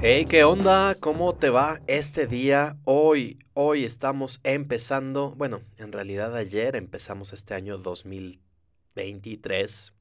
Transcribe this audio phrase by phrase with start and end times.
[0.00, 0.94] Hey, ¿qué onda?
[1.00, 2.76] ¿Cómo te va este día?
[2.84, 9.92] Hoy, hoy estamos empezando, bueno, en realidad ayer empezamos este año 2023.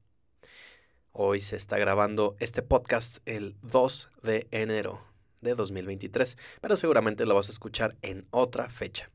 [1.13, 5.03] Hoy se está grabando este podcast el 2 de enero
[5.41, 9.09] de 2023, pero seguramente lo vas a escuchar en otra fecha.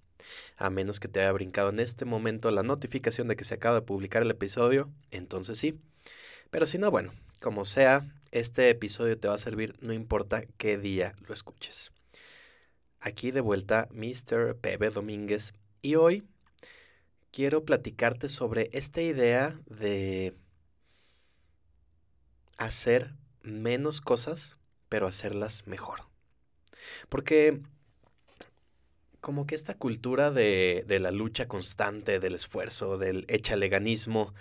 [0.56, 3.76] A menos que te haya brincado en este momento la notificación de que se acaba
[3.76, 5.78] de publicar el episodio, entonces sí.
[6.50, 10.78] Pero si no, bueno, como sea, este episodio te va a servir no importa qué
[10.78, 11.92] día lo escuches.
[12.98, 14.56] Aquí de vuelta Mr.
[14.56, 16.24] Pepe Domínguez y hoy
[17.30, 20.34] quiero platicarte sobre esta idea de
[22.56, 24.56] hacer menos cosas,
[24.88, 26.00] pero hacerlas mejor.
[27.08, 27.60] Porque
[29.20, 34.32] como que esta cultura de, de la lucha constante, del esfuerzo, del echaleganismo,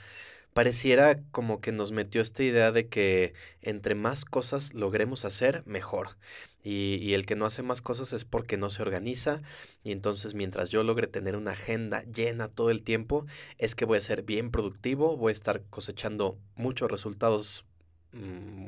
[0.53, 6.17] pareciera como que nos metió esta idea de que entre más cosas logremos hacer, mejor.
[6.63, 9.41] Y, y, el que no hace más cosas es porque no se organiza.
[9.83, 13.25] Y entonces mientras yo logre tener una agenda llena todo el tiempo,
[13.57, 17.65] es que voy a ser bien productivo, voy a estar cosechando muchos resultados
[18.11, 18.19] mm,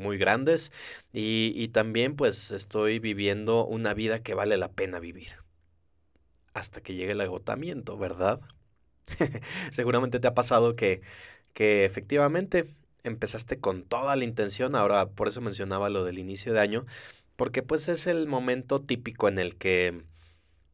[0.02, 0.72] muy grandes
[1.12, 5.34] y, y también pues estoy viviendo una vida que vale la pena vivir.
[6.54, 8.42] Hasta que llegue el agotamiento, ¿verdad?
[9.72, 11.02] Seguramente te ha pasado que
[11.54, 12.66] que efectivamente
[13.04, 16.86] empezaste con toda la intención, ahora por eso mencionaba lo del inicio de año,
[17.36, 20.04] porque pues es el momento típico en el que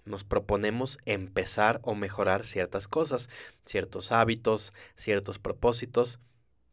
[0.06, 3.30] nos proponemos empezar o mejorar ciertas cosas,
[3.66, 6.20] ciertos hábitos, ciertos propósitos,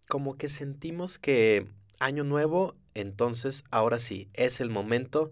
[0.09, 1.67] como que sentimos que
[1.99, 5.31] año nuevo, entonces ahora sí, es el momento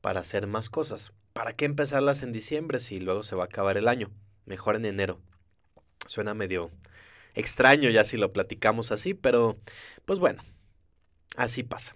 [0.00, 1.12] para hacer más cosas.
[1.32, 4.10] ¿Para qué empezarlas en diciembre si luego se va a acabar el año?
[4.46, 5.18] Mejor en enero.
[6.06, 6.70] Suena medio
[7.34, 9.58] extraño ya si lo platicamos así, pero
[10.04, 10.42] pues bueno,
[11.36, 11.94] así pasa.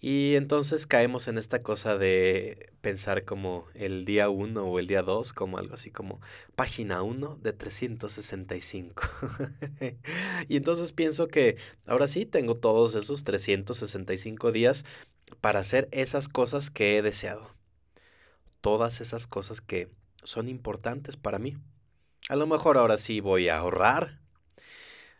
[0.00, 5.02] Y entonces caemos en esta cosa de pensar como el día 1 o el día
[5.02, 6.20] 2, como algo así como
[6.54, 9.02] página 1 de 365.
[10.48, 11.56] y entonces pienso que
[11.86, 14.84] ahora sí tengo todos esos 365 días
[15.40, 17.50] para hacer esas cosas que he deseado.
[18.60, 19.88] Todas esas cosas que
[20.22, 21.56] son importantes para mí.
[22.28, 24.18] A lo mejor ahora sí voy a ahorrar.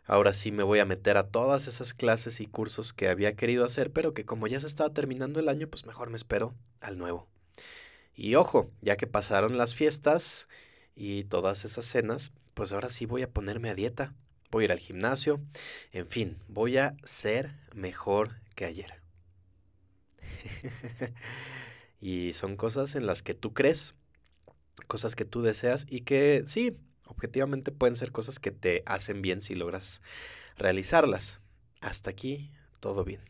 [0.05, 3.63] Ahora sí me voy a meter a todas esas clases y cursos que había querido
[3.63, 6.97] hacer, pero que como ya se estaba terminando el año, pues mejor me espero al
[6.97, 7.27] nuevo.
[8.13, 10.49] Y ojo, ya que pasaron las fiestas
[10.95, 14.13] y todas esas cenas, pues ahora sí voy a ponerme a dieta.
[14.51, 15.39] Voy a ir al gimnasio.
[15.91, 19.01] En fin, voy a ser mejor que ayer.
[22.01, 23.93] y son cosas en las que tú crees,
[24.87, 29.41] cosas que tú deseas y que sí, objetivamente pueden ser cosas que te hacen bien
[29.41, 30.01] si logras
[30.57, 31.39] realizarlas.
[31.81, 33.21] Hasta aquí, todo bien.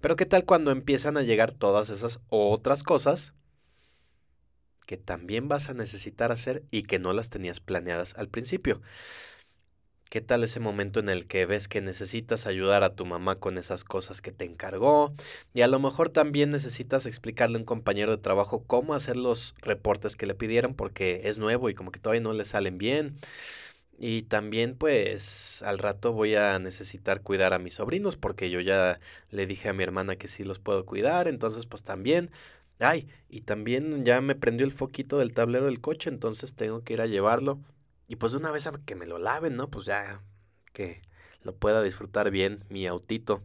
[0.00, 3.32] Pero ¿qué tal cuando empiezan a llegar todas esas otras cosas
[4.86, 8.82] que también vas a necesitar hacer y que no las tenías planeadas al principio?
[10.08, 13.58] ¿Qué tal ese momento en el que ves que necesitas ayudar a tu mamá con
[13.58, 15.12] esas cosas que te encargó?
[15.52, 19.56] Y a lo mejor también necesitas explicarle a un compañero de trabajo cómo hacer los
[19.62, 23.18] reportes que le pidieron porque es nuevo y como que todavía no le salen bien.
[23.98, 29.00] Y también pues al rato voy a necesitar cuidar a mis sobrinos porque yo ya
[29.30, 32.30] le dije a mi hermana que sí los puedo cuidar, entonces pues también...
[32.78, 36.92] Ay, y también ya me prendió el foquito del tablero del coche, entonces tengo que
[36.92, 37.58] ir a llevarlo.
[38.08, 39.68] Y pues de una vez que me lo laven, ¿no?
[39.68, 40.20] Pues ya
[40.72, 41.02] que
[41.42, 43.42] lo pueda disfrutar bien mi autito.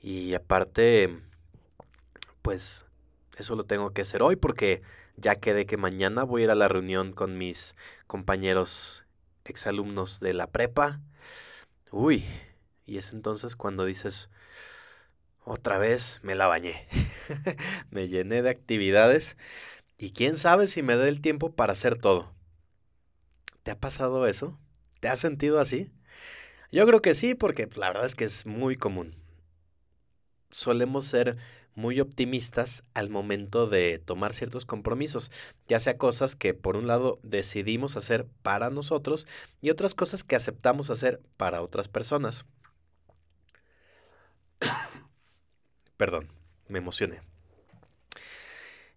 [0.00, 1.16] Y aparte,
[2.42, 2.86] pues
[3.36, 4.82] eso lo tengo que hacer hoy porque
[5.16, 9.04] ya quedé que mañana voy a ir a la reunión con mis compañeros
[9.44, 11.00] exalumnos de la prepa.
[11.90, 12.24] Uy,
[12.86, 14.30] y es entonces cuando dices,
[15.44, 16.88] otra vez me la bañé.
[17.90, 19.36] me llené de actividades
[19.98, 22.32] y quién sabe si me dé el tiempo para hacer todo.
[23.64, 24.58] ¿Te ha pasado eso?
[25.00, 25.90] ¿Te has sentido así?
[26.70, 29.16] Yo creo que sí, porque pues, la verdad es que es muy común.
[30.50, 31.38] Solemos ser
[31.74, 35.30] muy optimistas al momento de tomar ciertos compromisos,
[35.66, 39.26] ya sea cosas que por un lado decidimos hacer para nosotros
[39.62, 42.44] y otras cosas que aceptamos hacer para otras personas.
[45.96, 46.28] Perdón,
[46.68, 47.33] me emocioné.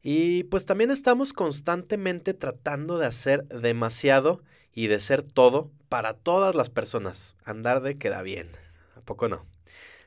[0.09, 6.56] Y pues también estamos constantemente tratando de hacer demasiado y de ser todo para todas
[6.56, 7.36] las personas.
[7.44, 8.48] Andar de queda bien.
[8.95, 9.45] ¿A poco no?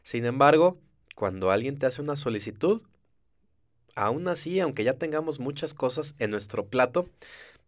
[0.02, 0.80] Sin embargo,
[1.14, 2.80] cuando alguien te hace una solicitud,
[3.94, 7.06] aún así, aunque ya tengamos muchas cosas en nuestro plato,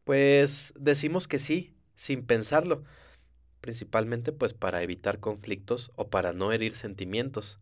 [0.04, 2.82] pues decimos que sí, sin pensarlo,
[3.60, 7.60] principalmente pues para evitar conflictos o para no herir sentimientos.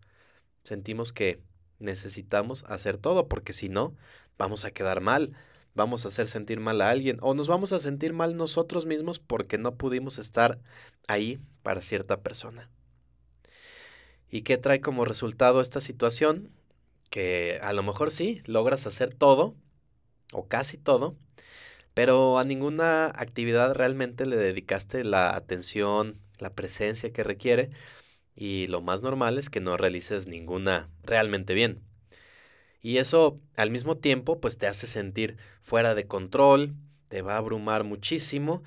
[0.63, 1.43] Sentimos que
[1.81, 3.95] necesitamos hacer todo, porque si no,
[4.39, 5.33] vamos a quedar mal,
[5.75, 9.19] vamos a hacer sentir mal a alguien o nos vamos a sentir mal nosotros mismos
[9.19, 10.59] porque no pudimos estar
[11.09, 12.71] ahí para cierta persona.
[14.31, 16.51] ¿Y qué trae como resultado esta situación?
[17.11, 19.55] Que a lo mejor sí, logras hacer todo,
[20.33, 21.17] o casi todo,
[21.95, 27.71] pero a ninguna actividad realmente le dedicaste la atención, la presencia que requiere,
[28.41, 31.83] y lo más normal es que no realices ninguna realmente bien.
[32.81, 36.73] Y eso al mismo tiempo pues te hace sentir fuera de control,
[37.09, 38.63] te va a abrumar muchísimo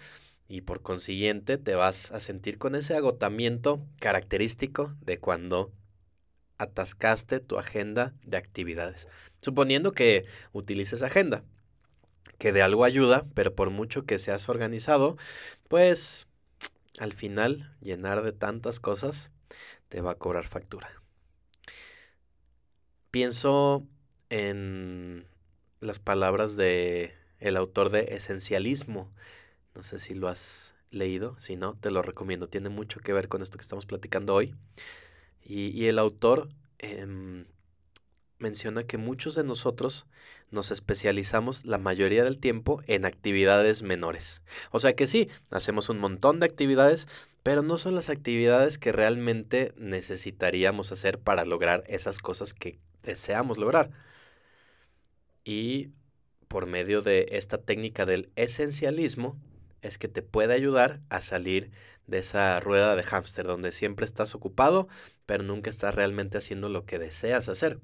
[0.48, 5.72] y por consiguiente te vas a sentir con ese agotamiento característico de cuando
[6.60, 9.08] atascaste tu agenda de actividades.
[9.42, 11.44] Suponiendo que utilices agenda,
[12.38, 15.18] que de algo ayuda, pero por mucho que seas organizado,
[15.68, 16.28] pues
[17.00, 19.31] al final llenar de tantas cosas
[19.94, 20.90] te va a cobrar factura.
[23.12, 23.86] Pienso
[24.31, 25.28] en
[25.81, 29.12] las palabras de el autor de Esencialismo.
[29.75, 32.50] No sé si lo has leído, si no, te lo recomiendo.
[32.50, 34.56] Tiene mucho que ver con esto que estamos platicando hoy.
[35.44, 36.50] Y, el autor
[36.80, 37.46] em,
[38.39, 40.07] menciona que muchos de nosotros
[40.54, 44.42] nos especializamos la mayoría del tiempo en actividades menores.
[44.72, 47.08] O sea que sí, hacemos un montón de actividades,
[47.44, 53.58] pero no son las actividades que realmente necesitaríamos hacer para lograr esas cosas que deseamos
[53.58, 53.92] lograr.
[55.44, 55.90] Y
[56.48, 59.38] por medio de esta técnica del esencialismo
[59.82, 61.72] es que te puede ayudar a salir
[62.08, 64.88] de esa rueda de hámster donde siempre estás ocupado,
[65.26, 67.80] pero nunca estás realmente haciendo lo que deseas hacer.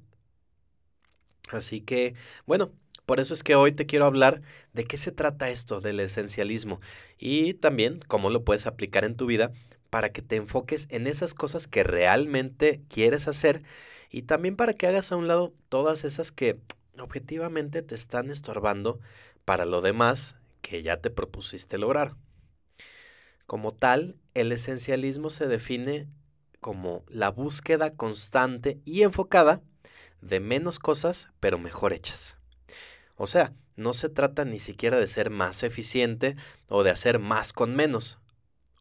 [1.51, 2.15] Así que,
[2.45, 2.71] bueno,
[3.05, 4.41] por eso es que hoy te quiero hablar
[4.73, 6.79] de qué se trata esto del esencialismo
[7.17, 9.51] y también cómo lo puedes aplicar en tu vida
[9.89, 13.63] para que te enfoques en esas cosas que realmente quieres hacer
[14.11, 16.59] y también para que hagas a un lado todas esas que
[16.99, 18.99] objetivamente te están estorbando
[19.45, 22.13] para lo demás que ya te propusiste lograr.
[23.47, 26.07] Como tal, el esencialismo se define
[26.59, 29.61] como la búsqueda constante y enfocada
[30.21, 32.37] de menos cosas, pero mejor hechas.
[33.15, 36.35] O sea, no se trata ni siquiera de ser más eficiente
[36.67, 38.19] o de hacer más con menos,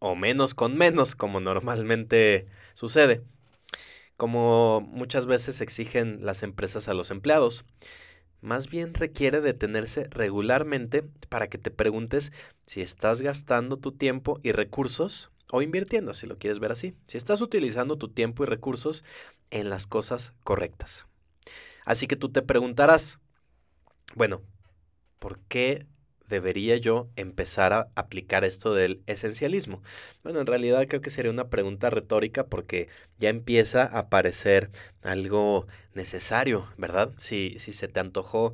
[0.01, 3.23] o menos con menos, como normalmente sucede,
[4.17, 7.65] como muchas veces exigen las empresas a los empleados.
[8.41, 12.33] Más bien requiere detenerse regularmente para que te preguntes
[12.67, 17.19] si estás gastando tu tiempo y recursos o invirtiendo, si lo quieres ver así, si
[17.19, 19.05] estás utilizando tu tiempo y recursos
[19.51, 21.07] en las cosas correctas.
[21.89, 23.19] Así que tú te preguntarás,
[24.15, 24.43] bueno,
[25.19, 25.87] ¿por qué
[26.29, 29.83] debería yo empezar a aplicar esto del esencialismo?
[30.23, 32.89] Bueno, en realidad creo que sería una pregunta retórica porque
[33.19, 34.69] ya empieza a parecer
[35.01, 37.15] algo necesario, ¿verdad?
[37.17, 38.53] Si, si se te antojó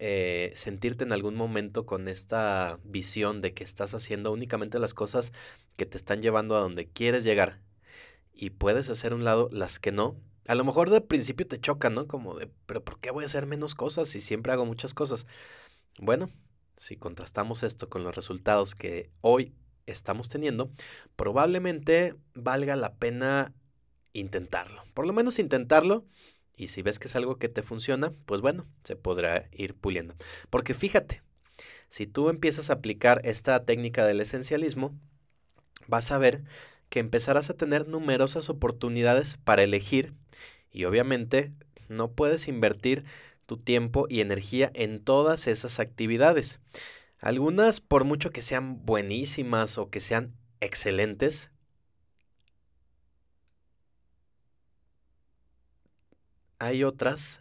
[0.00, 5.32] eh, sentirte en algún momento con esta visión de que estás haciendo únicamente las cosas
[5.76, 7.60] que te están llevando a donde quieres llegar
[8.32, 11.90] y puedes hacer un lado las que no, a lo mejor de principio te choca,
[11.90, 12.06] ¿no?
[12.06, 15.26] Como de, pero ¿por qué voy a hacer menos cosas si siempre hago muchas cosas?
[15.98, 16.28] Bueno,
[16.76, 19.54] si contrastamos esto con los resultados que hoy
[19.86, 20.70] estamos teniendo,
[21.16, 23.52] probablemente valga la pena
[24.12, 24.82] intentarlo.
[24.94, 26.04] Por lo menos intentarlo.
[26.56, 30.14] Y si ves que es algo que te funciona, pues bueno, se podrá ir puliendo.
[30.50, 31.22] Porque fíjate,
[31.88, 34.94] si tú empiezas a aplicar esta técnica del esencialismo,
[35.88, 36.44] vas a ver
[36.88, 40.14] que empezarás a tener numerosas oportunidades para elegir
[40.70, 41.52] y obviamente
[41.88, 43.04] no puedes invertir
[43.46, 46.60] tu tiempo y energía en todas esas actividades.
[47.18, 51.50] Algunas, por mucho que sean buenísimas o que sean excelentes,
[56.58, 57.40] hay otras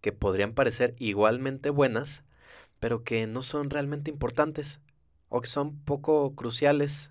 [0.00, 2.22] que podrían parecer igualmente buenas,
[2.78, 4.80] pero que no son realmente importantes
[5.28, 7.10] o que son poco cruciales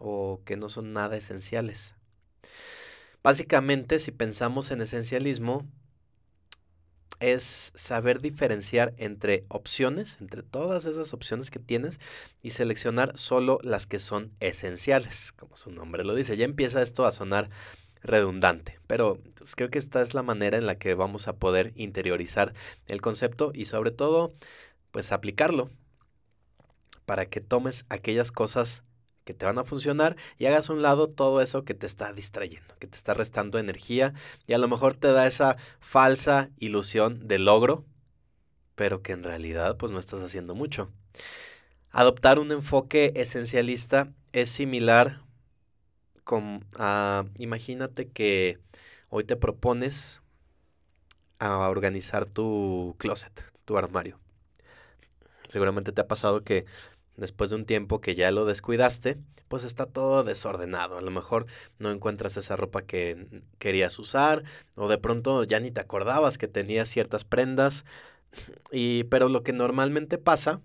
[0.00, 1.94] o que no son nada esenciales.
[3.22, 5.66] Básicamente, si pensamos en esencialismo,
[7.20, 12.00] es saber diferenciar entre opciones, entre todas esas opciones que tienes,
[12.42, 16.38] y seleccionar solo las que son esenciales, como su nombre lo dice.
[16.38, 17.50] Ya empieza esto a sonar
[18.02, 21.72] redundante, pero pues, creo que esta es la manera en la que vamos a poder
[21.76, 22.54] interiorizar
[22.86, 24.34] el concepto y sobre todo,
[24.90, 25.70] pues aplicarlo
[27.04, 28.82] para que tomes aquellas cosas
[29.30, 32.12] que te van a funcionar y hagas a un lado todo eso que te está
[32.12, 34.12] distrayendo, que te está restando energía
[34.48, 37.84] y a lo mejor te da esa falsa ilusión de logro,
[38.74, 40.90] pero que en realidad pues no estás haciendo mucho.
[41.92, 45.20] Adoptar un enfoque esencialista es similar
[46.24, 48.58] con a, imagínate que
[49.10, 50.22] hoy te propones
[51.38, 54.18] a organizar tu closet, tu armario.
[55.46, 56.66] Seguramente te ha pasado que
[57.20, 60.98] después de un tiempo que ya lo descuidaste, pues está todo desordenado.
[60.98, 61.46] A lo mejor
[61.78, 64.42] no encuentras esa ropa que querías usar
[64.76, 67.84] o de pronto ya ni te acordabas que tenías ciertas prendas.
[68.72, 70.60] Y pero lo que normalmente pasa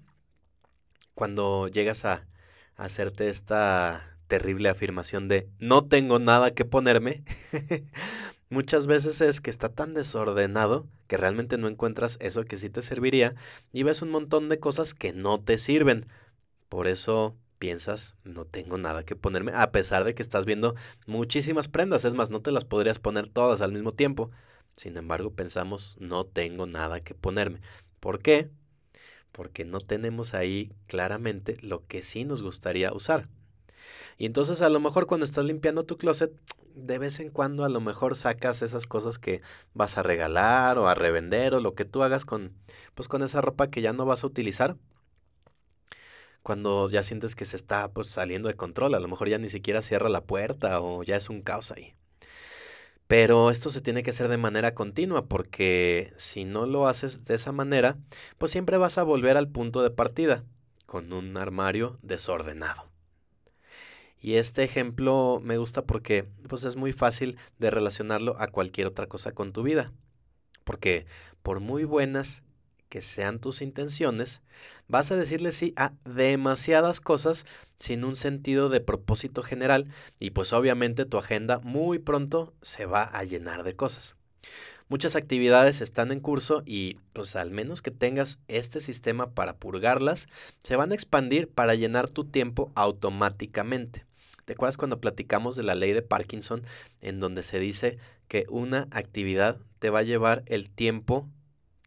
[1.16, 2.28] cuando llegas a,
[2.76, 7.24] a hacerte esta terrible afirmación de no tengo nada que ponerme,
[8.50, 12.82] muchas veces es que está tan desordenado que realmente no encuentras eso que sí te
[12.82, 13.36] serviría
[13.72, 16.08] y ves un montón de cosas que no te sirven.
[16.69, 20.75] Por eso piensas, no tengo nada que ponerme, a pesar de que estás viendo
[21.07, 22.05] muchísimas prendas.
[22.05, 24.31] Es más, no te las podrías poner todas al mismo tiempo.
[24.75, 27.62] Sin embargo, pensamos, no tengo nada que ponerme.
[28.00, 28.50] ¿Por qué?
[29.31, 33.27] Porque no tenemos ahí claramente lo que sí nos gustaría usar.
[34.17, 36.31] Y entonces a lo mejor cuando estás limpiando tu closet,
[36.75, 39.41] de vez en cuando a lo mejor sacas esas cosas que
[39.74, 42.53] vas a regalar o a revender o lo que tú hagas con
[42.95, 44.75] pues con esa ropa que ya no vas a utilizar
[46.46, 49.50] cuando ya sientes que se está pues saliendo de control, a lo mejor ya ni
[49.50, 51.96] siquiera cierra la puerta o ya es un caos ahí.
[53.08, 57.34] Pero esto se tiene que hacer de manera continua porque si no lo haces de
[57.34, 57.98] esa manera,
[58.38, 60.44] pues siempre vas a volver al punto de partida,
[60.86, 62.92] con un armario desordenado.
[64.22, 69.08] Y este ejemplo me gusta porque pues es muy fácil de relacionarlo a cualquier otra
[69.08, 69.94] cosa con tu vida.
[70.64, 71.08] Porque
[71.42, 72.44] por muy buenas
[72.96, 74.42] que sean tus intenciones,
[74.88, 77.46] vas a decirle sí a demasiadas cosas
[77.78, 83.04] sin un sentido de propósito general y pues obviamente tu agenda muy pronto se va
[83.04, 84.16] a llenar de cosas.
[84.88, 90.28] Muchas actividades están en curso y pues al menos que tengas este sistema para purgarlas,
[90.64, 94.06] se van a expandir para llenar tu tiempo automáticamente.
[94.46, 96.64] ¿Te acuerdas cuando platicamos de la ley de Parkinson
[97.02, 97.98] en donde se dice
[98.30, 101.28] que una actividad te va a llevar el tiempo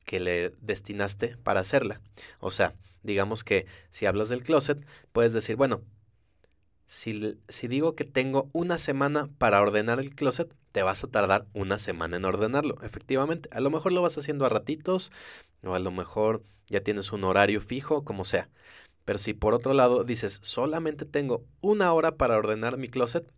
[0.08, 2.00] que le destinaste para hacerla.
[2.40, 5.82] O sea, digamos que si hablas del closet, puedes decir, bueno,
[6.86, 11.44] si, si, digo que tengo una semana para ordenar el closet, te vas a tardar
[11.52, 12.78] una semana en ordenarlo.
[12.82, 15.12] Efectivamente, a lo mejor lo vas haciendo a ratitos
[15.62, 18.48] o a lo mejor ya tienes un horario fijo, como sea.
[19.04, 23.30] Pero si por otro lado dices, solamente tengo una hora para ordenar mi closet,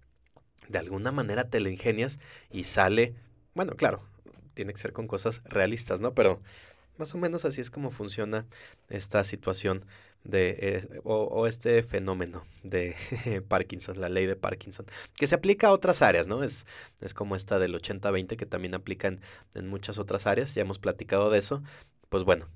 [0.69, 3.17] de alguna manera te lo ingenias y sale,
[3.55, 4.05] bueno, claro,
[4.61, 6.12] tiene que ser con cosas realistas, ¿no?
[6.12, 6.43] Pero
[6.99, 8.45] más o menos así es como funciona
[8.90, 9.87] esta situación
[10.23, 12.95] de eh, o, este fenómeno de
[13.49, 14.85] Parkinson, la ley de Parkinson,
[15.17, 16.43] que se aplica a otras áreas, ¿no?
[16.43, 16.67] Es,
[17.00, 19.23] es como esta del 80-20 que también aplica en,
[19.55, 21.62] en muchas otras áreas, ya hemos platicado de eso.
[22.11, 22.47] Pues bueno,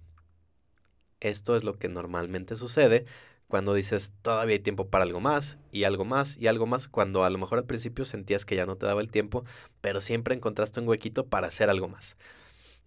[1.20, 3.06] esto es lo que normalmente sucede
[3.54, 7.22] cuando dices todavía hay tiempo para algo más y algo más y algo más, cuando
[7.22, 9.44] a lo mejor al principio sentías que ya no te daba el tiempo,
[9.80, 12.16] pero siempre encontraste un huequito para hacer algo más.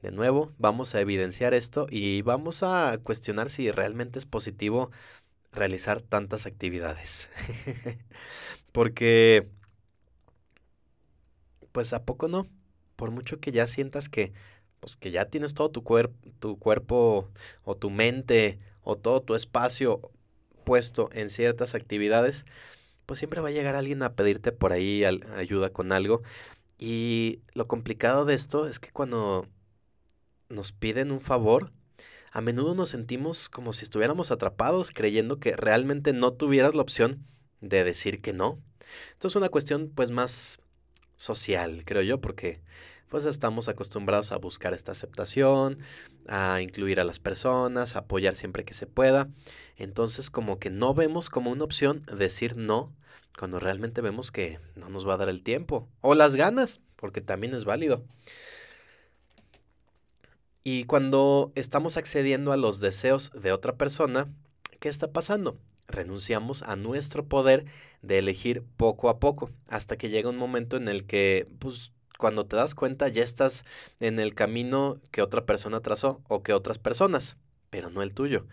[0.02, 4.92] De nuevo, vamos a evidenciar esto y vamos a cuestionar si realmente es positivo
[5.54, 7.30] realizar tantas actividades.
[8.74, 9.48] Porque,
[11.72, 12.46] pues a poco no,
[12.98, 14.34] por mucho que ya sientas que,
[14.82, 15.82] pues, que ya tienes todo tu,
[16.40, 17.30] tu cuerpo
[17.64, 20.12] o tu mente o todo tu espacio
[20.68, 22.46] puesto en ciertas actividades,
[23.06, 26.24] pues siempre va a llegar alguien a pedirte por ahí ayuda con algo.
[26.78, 29.48] Y lo complicado de esto es que cuando
[30.50, 31.72] nos piden un favor,
[32.34, 37.26] a menudo nos sentimos como si estuviéramos atrapados creyendo que realmente no tuvieras la opción
[37.62, 38.60] de decir que no.
[39.14, 40.60] Esto es una cuestión pues más
[41.16, 42.60] social, creo yo, porque
[43.10, 45.80] pues estamos acostumbrados a buscar esta aceptación,
[46.28, 49.30] a incluir a las personas, a apoyar siempre que se pueda.
[49.78, 52.94] Entonces como que no vemos como una opción decir no
[53.38, 57.22] cuando realmente vemos que no nos va a dar el tiempo o las ganas, porque
[57.22, 58.04] también es válido.
[60.64, 64.28] Y cuando estamos accediendo a los deseos de otra persona,
[64.80, 65.58] ¿qué está pasando?
[65.88, 67.66] Renunciamos a nuestro poder
[68.02, 72.46] de elegir poco a poco, hasta que llega un momento en el que pues cuando
[72.46, 73.64] te das cuenta ya estás
[74.00, 77.38] en el camino que otra persona trazó o que otras personas,
[77.70, 78.46] pero no el tuyo.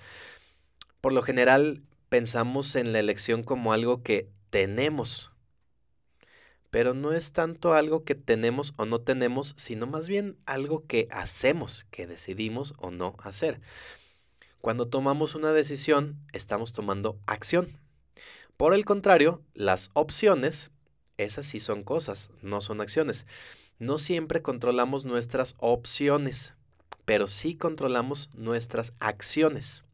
[1.01, 5.33] Por lo general pensamos en la elección como algo que tenemos,
[6.71, 11.07] pero no es tanto algo que tenemos o no tenemos, sino más bien algo que
[11.11, 13.61] hacemos, que decidimos o no hacer.
[14.61, 17.69] Cuando tomamos una decisión, estamos tomando acción.
[18.57, 20.71] Por el contrario, las opciones,
[21.17, 23.27] esas sí son cosas, no son acciones.
[23.79, 26.55] No siempre controlamos nuestras opciones,
[27.05, 29.85] pero sí controlamos nuestras acciones.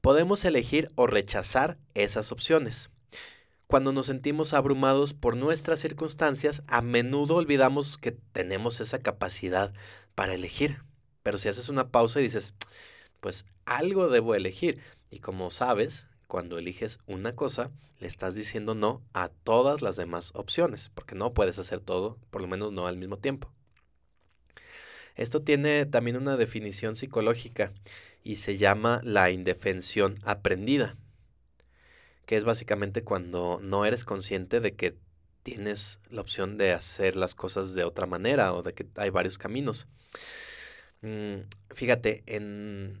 [0.00, 2.90] Podemos elegir o rechazar esas opciones.
[3.66, 9.72] Cuando nos sentimos abrumados por nuestras circunstancias, a menudo olvidamos que tenemos esa capacidad
[10.14, 10.82] para elegir.
[11.22, 12.54] Pero si haces una pausa y dices,
[13.20, 14.80] pues algo debo elegir.
[15.10, 20.30] Y como sabes, cuando eliges una cosa, le estás diciendo no a todas las demás
[20.34, 23.52] opciones, porque no puedes hacer todo, por lo menos no al mismo tiempo.
[25.16, 27.72] Esto tiene también una definición psicológica
[28.24, 30.96] y se llama la indefensión aprendida
[32.30, 34.94] que es básicamente cuando no eres consciente de que
[35.42, 39.36] tienes la opción de hacer las cosas de otra manera o de que hay varios
[39.36, 39.88] caminos.
[41.02, 41.40] Mm,
[41.74, 43.00] fíjate, en,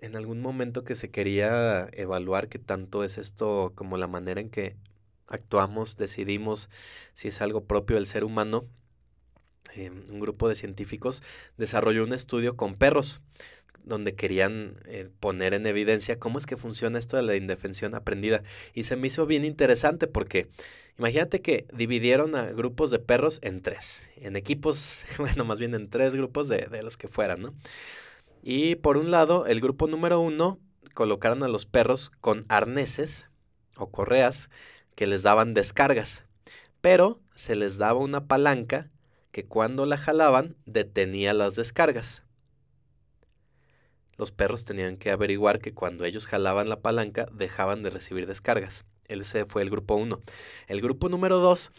[0.00, 4.50] en algún momento que se quería evaluar qué tanto es esto como la manera en
[4.50, 4.76] que
[5.26, 6.68] actuamos, decidimos
[7.14, 8.64] si es algo propio del ser humano,
[9.74, 11.22] em, un grupo de científicos
[11.56, 13.20] desarrolló un estudio con perros
[13.84, 18.42] donde querían eh, poner en evidencia cómo es que funciona esto de la indefensión aprendida.
[18.74, 20.48] Y se me hizo bien interesante porque
[20.98, 25.88] imagínate que dividieron a grupos de perros en tres, en equipos, bueno, más bien en
[25.88, 27.54] tres grupos de, de los que fueran, ¿no?
[28.42, 30.58] Y por un lado, el grupo número uno
[30.94, 33.26] colocaron a los perros con arneses
[33.76, 34.50] o correas
[34.94, 36.24] que les daban descargas,
[36.80, 38.90] pero se les daba una palanca
[39.32, 42.22] que cuando la jalaban detenía las descargas
[44.20, 48.84] los perros tenían que averiguar que cuando ellos jalaban la palanca dejaban de recibir descargas.
[49.08, 50.20] Ese fue el grupo 1.
[50.66, 51.72] El grupo número 2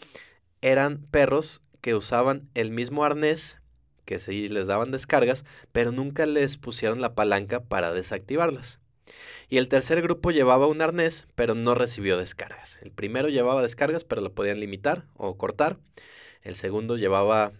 [0.60, 3.58] eran perros que usaban el mismo arnés,
[4.04, 8.80] que sí les daban descargas, pero nunca les pusieron la palanca para desactivarlas.
[9.48, 12.78] Y el tercer grupo llevaba un arnés, pero no recibió descargas.
[12.82, 15.76] El primero llevaba descargas, pero lo podían limitar o cortar.
[16.42, 17.52] El segundo llevaba,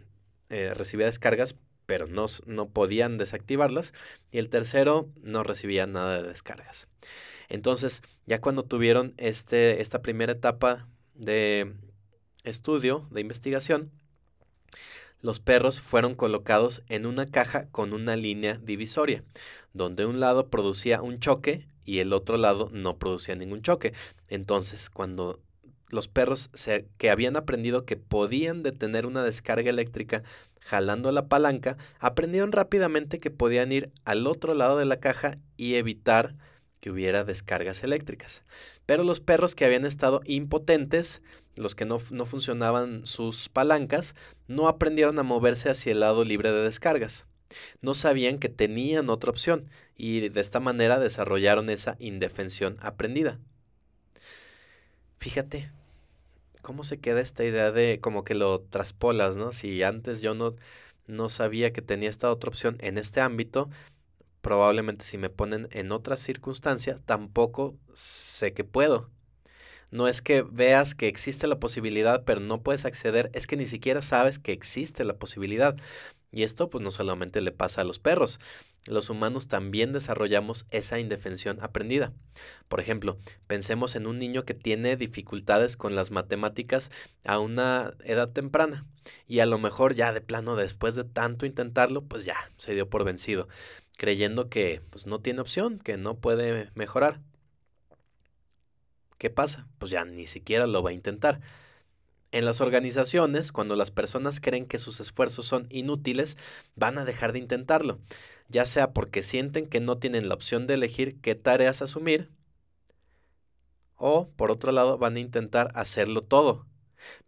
[0.48, 3.92] eh, recibía descargas, pero no, no podían desactivarlas.
[4.30, 6.88] Y el tercero no recibía nada de descargas.
[7.48, 11.74] Entonces, ya cuando tuvieron este, esta primera etapa de
[12.44, 13.90] estudio, de investigación,
[15.22, 19.24] los perros fueron colocados en una caja con una línea divisoria,
[19.72, 23.94] donde un lado producía un choque y el otro lado no producía ningún choque.
[24.28, 25.40] Entonces, cuando
[25.88, 26.50] los perros
[26.98, 30.22] que habían aprendido que podían detener una descarga eléctrica
[30.60, 35.74] jalando la palanca, aprendieron rápidamente que podían ir al otro lado de la caja y
[35.74, 36.34] evitar
[36.80, 38.42] que hubiera descargas eléctricas.
[38.86, 41.22] Pero los perros que habían estado impotentes,
[41.56, 44.14] los que no, no funcionaban sus palancas,
[44.48, 47.26] no aprendieron a moverse hacia el lado libre de descargas.
[47.80, 53.38] No sabían que tenían otra opción y de esta manera desarrollaron esa indefensión aprendida.
[55.18, 55.70] Fíjate,
[56.62, 59.52] ¿cómo se queda esta idea de como que lo traspolas, ¿no?
[59.52, 60.56] Si antes yo no,
[61.06, 63.68] no sabía que tenía esta otra opción en este ámbito,
[64.40, 69.10] probablemente si me ponen en otras circunstancias, tampoco sé que puedo.
[69.92, 73.66] No es que veas que existe la posibilidad, pero no puedes acceder, es que ni
[73.66, 75.76] siquiera sabes que existe la posibilidad.
[76.32, 78.40] Y esto pues no solamente le pasa a los perros,
[78.86, 82.12] los humanos también desarrollamos esa indefensión aprendida.
[82.68, 86.90] Por ejemplo, pensemos en un niño que tiene dificultades con las matemáticas
[87.24, 88.86] a una edad temprana
[89.28, 92.88] y a lo mejor ya de plano después de tanto intentarlo, pues ya se dio
[92.88, 93.46] por vencido,
[93.98, 97.20] creyendo que pues no tiene opción, que no puede mejorar.
[99.22, 99.68] ¿Qué pasa?
[99.78, 101.40] Pues ya ni siquiera lo va a intentar.
[102.32, 106.36] En las organizaciones, cuando las personas creen que sus esfuerzos son inútiles,
[106.74, 108.00] van a dejar de intentarlo,
[108.48, 112.30] ya sea porque sienten que no tienen la opción de elegir qué tareas asumir,
[113.94, 116.66] o por otro lado van a intentar hacerlo todo,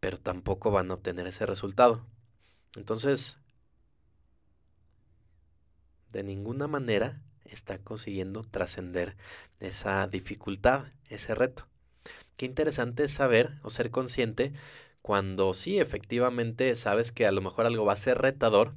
[0.00, 2.04] pero tampoco van a obtener ese resultado.
[2.74, 3.38] Entonces,
[6.10, 9.16] de ninguna manera está consiguiendo trascender
[9.60, 11.68] esa dificultad, ese reto.
[12.36, 14.52] Qué interesante es saber o ser consciente
[15.02, 18.74] cuando sí, efectivamente, sabes que a lo mejor algo va a ser retador,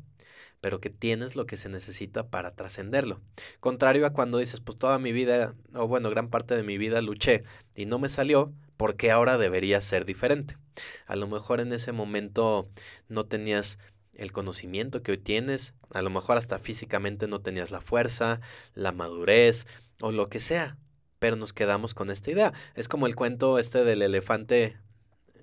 [0.59, 3.21] pero que tienes lo que se necesita para trascenderlo.
[3.59, 7.01] Contrario a cuando dices, pues toda mi vida, o bueno, gran parte de mi vida
[7.01, 7.43] luché
[7.75, 10.57] y no me salió, porque ahora debería ser diferente.
[11.05, 12.69] A lo mejor en ese momento
[13.07, 13.79] no tenías
[14.13, 18.41] el conocimiento que hoy tienes, a lo mejor hasta físicamente no tenías la fuerza,
[18.73, 19.65] la madurez
[20.01, 20.77] o lo que sea,
[21.19, 22.53] pero nos quedamos con esta idea.
[22.75, 24.77] Es como el cuento este del elefante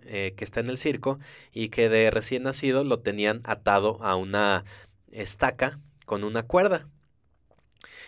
[0.07, 1.19] eh, que está en el circo
[1.53, 4.65] y que de recién nacido lo tenían atado a una
[5.11, 6.89] estaca con una cuerda.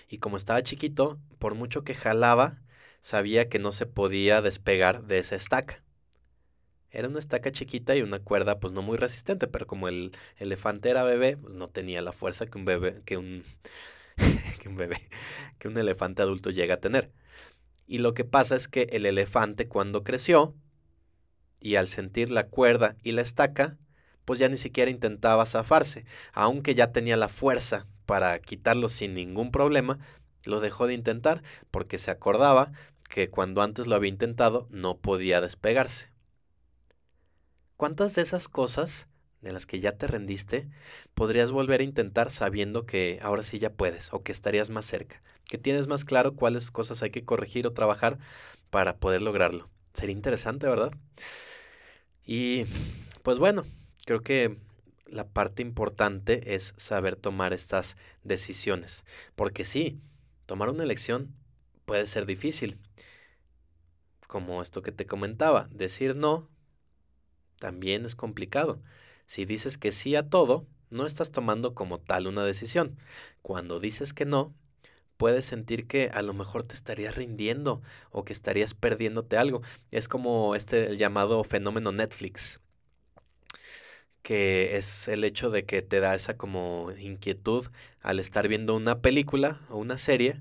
[0.08, 2.60] Y como estaba chiquito, por mucho que jalaba,
[3.00, 5.82] sabía que no se podía despegar de esa estaca.
[6.90, 10.88] Era una estaca chiquita y una cuerda pues no muy resistente, pero como el elefante
[10.90, 13.44] era bebé, pues no tenía la fuerza que un bebé, que un,
[14.62, 15.00] que un bebé,
[15.58, 17.10] que un elefante adulto llega a tener.
[17.86, 20.54] Y lo que pasa es que el elefante cuando creció
[21.60, 23.76] y al sentir la cuerda y la estaca,
[24.24, 29.50] pues ya ni siquiera intentaba zafarse, aunque ya tenía la fuerza para quitarlo sin ningún
[29.50, 29.98] problema,
[30.44, 32.72] lo dejó de intentar porque se acordaba
[33.08, 36.10] que cuando antes lo había intentado no podía despegarse.
[37.76, 39.06] ¿Cuántas de esas cosas
[39.46, 40.68] de las que ya te rendiste
[41.14, 45.22] podrías volver a intentar sabiendo que ahora sí ya puedes o que estarías más cerca,
[45.44, 48.18] que tienes más claro cuáles cosas hay que corregir o trabajar
[48.70, 49.68] para poder lograrlo?
[49.94, 50.92] Sería interesante, ¿verdad?
[52.24, 52.64] Y
[53.22, 53.64] pues bueno,
[54.04, 54.58] creo que
[55.06, 59.04] la parte importante es saber tomar estas decisiones,
[59.36, 60.00] porque sí,
[60.46, 61.34] tomar una elección
[61.84, 62.78] puede ser difícil,
[64.26, 66.48] como esto que te comentaba, decir no
[67.60, 68.82] también es complicado.
[69.26, 72.98] Si dices que sí a todo, no estás tomando como tal una decisión.
[73.42, 74.54] Cuando dices que no,
[75.16, 79.62] puedes sentir que a lo mejor te estarías rindiendo o que estarías perdiéndote algo.
[79.90, 82.60] Es como este el llamado fenómeno Netflix,
[84.22, 87.66] que es el hecho de que te da esa como inquietud
[88.00, 90.40] al estar viendo una película o una serie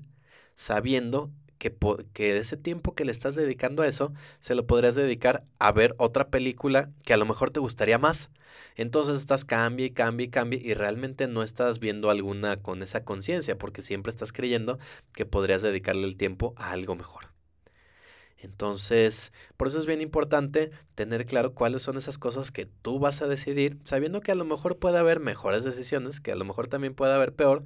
[0.56, 1.74] sabiendo que,
[2.12, 5.94] que ese tiempo que le estás dedicando a eso, se lo podrías dedicar a ver
[5.98, 8.30] otra película que a lo mejor te gustaría más.
[8.76, 13.04] Entonces estás cambie y cambie y cambie y realmente no estás viendo alguna con esa
[13.04, 14.78] conciencia porque siempre estás creyendo
[15.12, 17.26] que podrías dedicarle el tiempo a algo mejor.
[18.38, 23.22] Entonces, por eso es bien importante tener claro cuáles son esas cosas que tú vas
[23.22, 26.68] a decidir, sabiendo que a lo mejor puede haber mejores decisiones, que a lo mejor
[26.68, 27.64] también puede haber peor,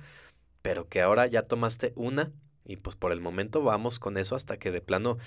[0.62, 2.32] pero que ahora ya tomaste una
[2.64, 5.18] y pues por el momento vamos con eso hasta que de plano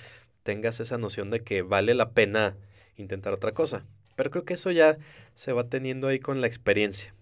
[0.42, 2.56] tengas esa noción de que vale la pena
[2.96, 3.84] intentar otra cosa.
[4.16, 4.98] Pero creo que eso ya
[5.34, 7.14] se va teniendo ahí con la experiencia.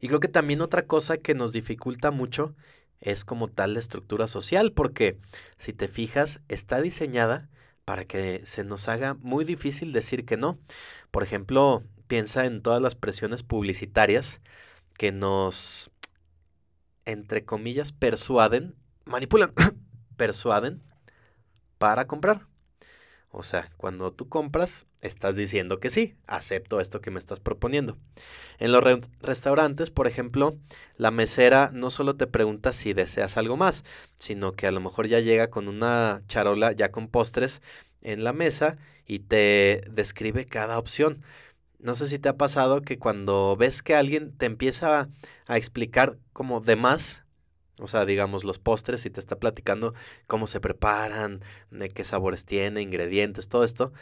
[0.00, 2.54] Y creo que también otra cosa que nos dificulta mucho
[3.00, 5.16] es como tal la estructura social, porque
[5.58, 7.48] si te fijas, está diseñada
[7.84, 10.58] para que se nos haga muy difícil decir que no.
[11.10, 14.40] Por ejemplo, piensa en todas las presiones publicitarias
[14.96, 15.90] que nos
[17.04, 19.52] entre comillas, persuaden, manipulan,
[20.16, 20.82] persuaden
[21.78, 22.46] para comprar.
[23.34, 27.96] O sea, cuando tú compras, estás diciendo que sí, acepto esto que me estás proponiendo.
[28.58, 28.84] En los
[29.22, 30.54] restaurantes, por ejemplo,
[30.98, 33.84] la mesera no solo te pregunta si deseas algo más,
[34.18, 37.62] sino que a lo mejor ya llega con una charola ya con postres
[38.02, 41.22] en la mesa y te describe cada opción.
[41.82, 45.08] No sé si te ha pasado que cuando ves que alguien te empieza
[45.48, 47.24] a, explicar como de más,
[47.78, 49.92] o sea, digamos los postres y te está platicando
[50.28, 51.40] cómo se preparan,
[51.72, 53.92] de qué sabores tiene, ingredientes, todo esto,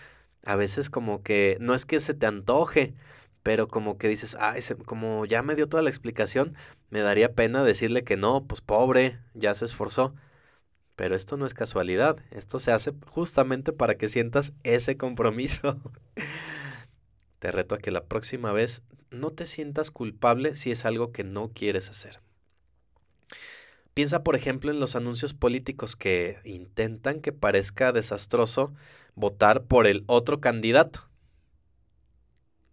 [0.44, 2.94] a veces como que no es que se te antoje,
[3.42, 6.56] pero como que dices, ah, como ya me dio toda la explicación,
[6.90, 10.14] me daría pena decirle que no, pues pobre, ya se esforzó.
[10.96, 15.80] Pero esto no es casualidad, esto se hace justamente para que sientas ese compromiso.
[17.40, 21.24] Te reto a que la próxima vez no te sientas culpable si es algo que
[21.24, 22.20] no quieres hacer.
[23.94, 28.72] Piensa, por ejemplo, en los anuncios políticos que intentan que parezca desastroso
[29.14, 31.08] votar por el otro candidato.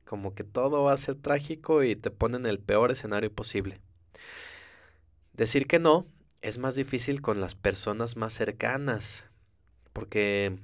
[0.05, 3.79] Como que todo va a ser trágico y te ponen el peor escenario posible.
[5.33, 6.07] Decir que no
[6.41, 9.25] es más difícil con las personas más cercanas,
[9.93, 10.59] porque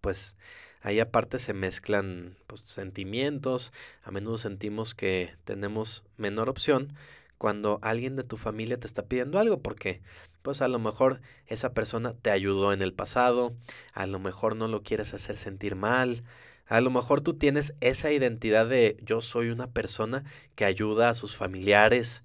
[0.00, 0.36] pues
[0.84, 6.94] Ahí aparte se mezclan pues, sentimientos, a menudo sentimos que tenemos menor opción
[7.38, 10.02] cuando alguien de tu familia te está pidiendo algo, porque
[10.42, 13.54] pues a lo mejor esa persona te ayudó en el pasado,
[13.94, 16.22] a lo mejor no lo quieres hacer sentir mal,
[16.66, 21.14] a lo mejor tú tienes esa identidad de yo soy una persona que ayuda a
[21.14, 22.24] sus familiares,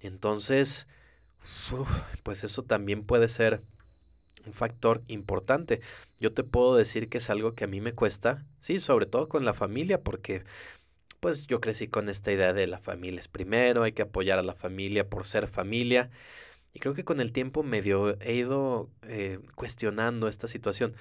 [0.00, 0.88] entonces,
[2.24, 3.62] pues eso también puede ser
[4.46, 5.80] un factor importante.
[6.18, 9.28] Yo te puedo decir que es algo que a mí me cuesta, sí, sobre todo
[9.28, 10.44] con la familia, porque
[11.20, 14.42] pues yo crecí con esta idea de la familia es primero, hay que apoyar a
[14.42, 16.10] la familia por ser familia.
[16.72, 20.94] Y creo que con el tiempo medio he ido eh, cuestionando esta situación.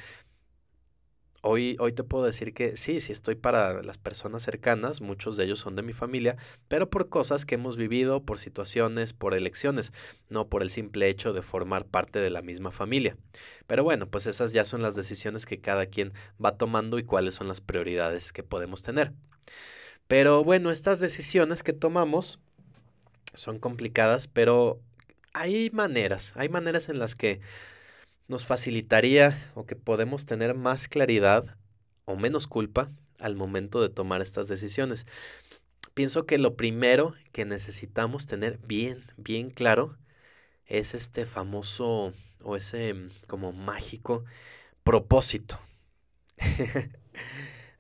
[1.42, 5.46] Hoy, hoy te puedo decir que sí, sí estoy para las personas cercanas, muchos de
[5.46, 6.36] ellos son de mi familia,
[6.68, 9.94] pero por cosas que hemos vivido, por situaciones, por elecciones,
[10.30, 13.16] no por el simple hecho de formar parte de la misma familia.
[13.68, 16.12] Pero bueno, pues esas ya son las decisiones que cada quien
[16.44, 19.14] va tomando y cuáles son las prioridades que podemos tener.
[20.10, 22.40] Pero bueno, estas decisiones que tomamos
[23.34, 24.82] son complicadas, pero
[25.34, 27.40] hay maneras, hay maneras en las que
[28.30, 31.58] nos facilitaría o que podemos tener más claridad
[32.06, 35.06] o menos culpa al momento de tomar estas decisiones.
[35.94, 39.98] Pienso que lo primero que necesitamos tener bien, bien claro
[40.66, 44.24] es este famoso o ese mm, como mágico
[44.84, 45.60] propósito.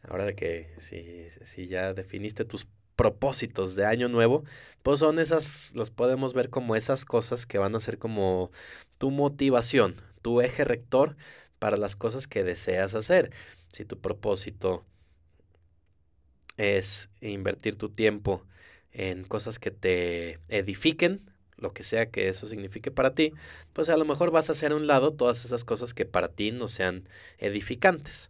[0.04, 4.44] Ahora que si, si ya definiste tus propósitos de año nuevo,
[4.84, 8.52] pues son esas, los podemos ver como esas cosas que van a ser como
[8.98, 11.15] tu motivación, tu eje rector
[11.60, 13.32] para las cosas que deseas hacer.
[13.71, 14.86] Si tu propósito
[16.58, 18.43] es invertir tu tiempo
[18.91, 23.34] en cosas que te edifiquen, lo que sea que eso signifique para ti,
[23.73, 26.29] pues a lo mejor vas a hacer a un lado todas esas cosas que para
[26.29, 28.29] ti no sean edificantes.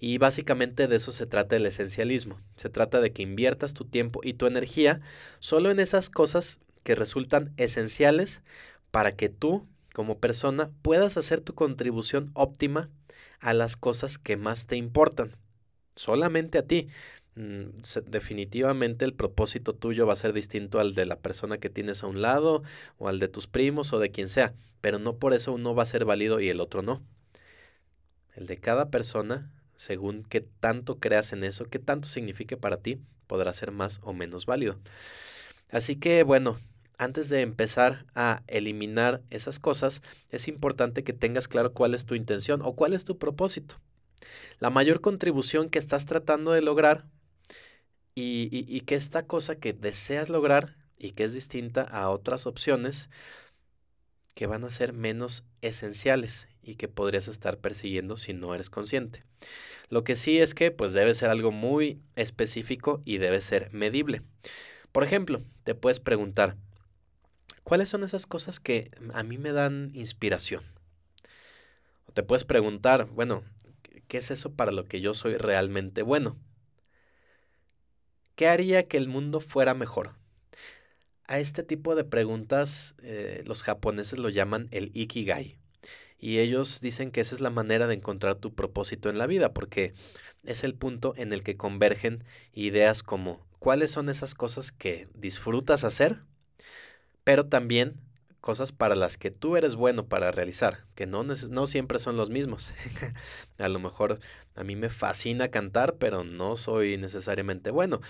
[0.00, 2.40] Y básicamente de eso se trata el esencialismo.
[2.56, 5.00] Se trata de que inviertas tu tiempo y tu energía
[5.40, 8.42] solo en esas cosas que resultan esenciales
[8.90, 9.66] para que tú
[9.98, 12.88] como persona puedas hacer tu contribución óptima
[13.40, 15.32] a las cosas que más te importan.
[15.96, 16.86] Solamente a ti.
[17.34, 22.04] Mm, definitivamente el propósito tuyo va a ser distinto al de la persona que tienes
[22.04, 22.62] a un lado
[22.98, 25.82] o al de tus primos o de quien sea, pero no por eso uno va
[25.82, 27.02] a ser válido y el otro no.
[28.36, 33.00] El de cada persona, según qué tanto creas en eso, qué tanto signifique para ti,
[33.26, 34.78] podrá ser más o menos válido.
[35.70, 36.56] Así que bueno,
[36.98, 42.14] antes de empezar a eliminar esas cosas, es importante que tengas claro cuál es tu
[42.14, 43.76] intención o cuál es tu propósito.
[44.58, 47.06] La mayor contribución que estás tratando de lograr
[48.14, 53.08] y, y, que esta cosa que deseas lograr y que es distinta a otras opciones
[54.34, 59.24] que van a ser menos esenciales y que podrías estar persiguiendo si no eres consciente.
[59.88, 64.22] Lo que sí es que pues debe ser algo muy específico y debe ser medible.
[64.90, 66.56] Por ejemplo, te puedes preguntar,
[67.68, 70.64] ¿Cuáles son esas cosas que a mí me dan inspiración?
[72.06, 73.44] O te puedes preguntar, bueno,
[74.08, 76.38] ¿qué es eso para lo que yo soy realmente bueno?
[78.36, 80.14] ¿Qué haría que el mundo fuera mejor?
[81.26, 85.58] A este tipo de preguntas eh, los japoneses lo llaman el ikigai.
[86.18, 89.52] Y ellos dicen que esa es la manera de encontrar tu propósito en la vida,
[89.52, 89.92] porque
[90.42, 95.84] es el punto en el que convergen ideas como cuáles son esas cosas que disfrutas
[95.84, 96.22] hacer
[97.28, 98.00] pero también
[98.40, 102.30] cosas para las que tú eres bueno para realizar, que no, no siempre son los
[102.30, 102.72] mismos.
[103.58, 104.18] a lo mejor
[104.54, 108.00] a mí me fascina cantar, pero no soy necesariamente bueno.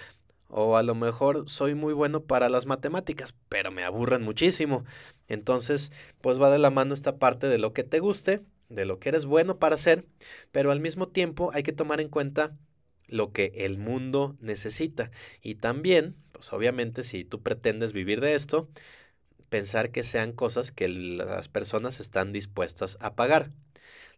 [0.46, 4.84] O a lo mejor soy muy bueno para las matemáticas, pero me aburren muchísimo.
[5.26, 9.00] Entonces, pues va de la mano esta parte de lo que te guste, de lo
[9.00, 10.04] que eres bueno para hacer,
[10.52, 12.56] pero al mismo tiempo hay que tomar en cuenta
[13.08, 15.10] lo que el mundo necesita.
[15.42, 18.68] Y también, pues obviamente si tú pretendes vivir de esto,
[19.48, 23.50] pensar que sean cosas que las personas están dispuestas a pagar.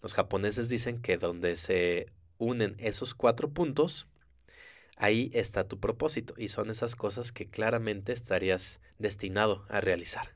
[0.02, 2.06] Los japoneses dicen que donde se
[2.38, 4.08] unen esos cuatro puntos,
[4.96, 10.34] ahí está tu propósito y son esas cosas que claramente estarías destinado a realizar.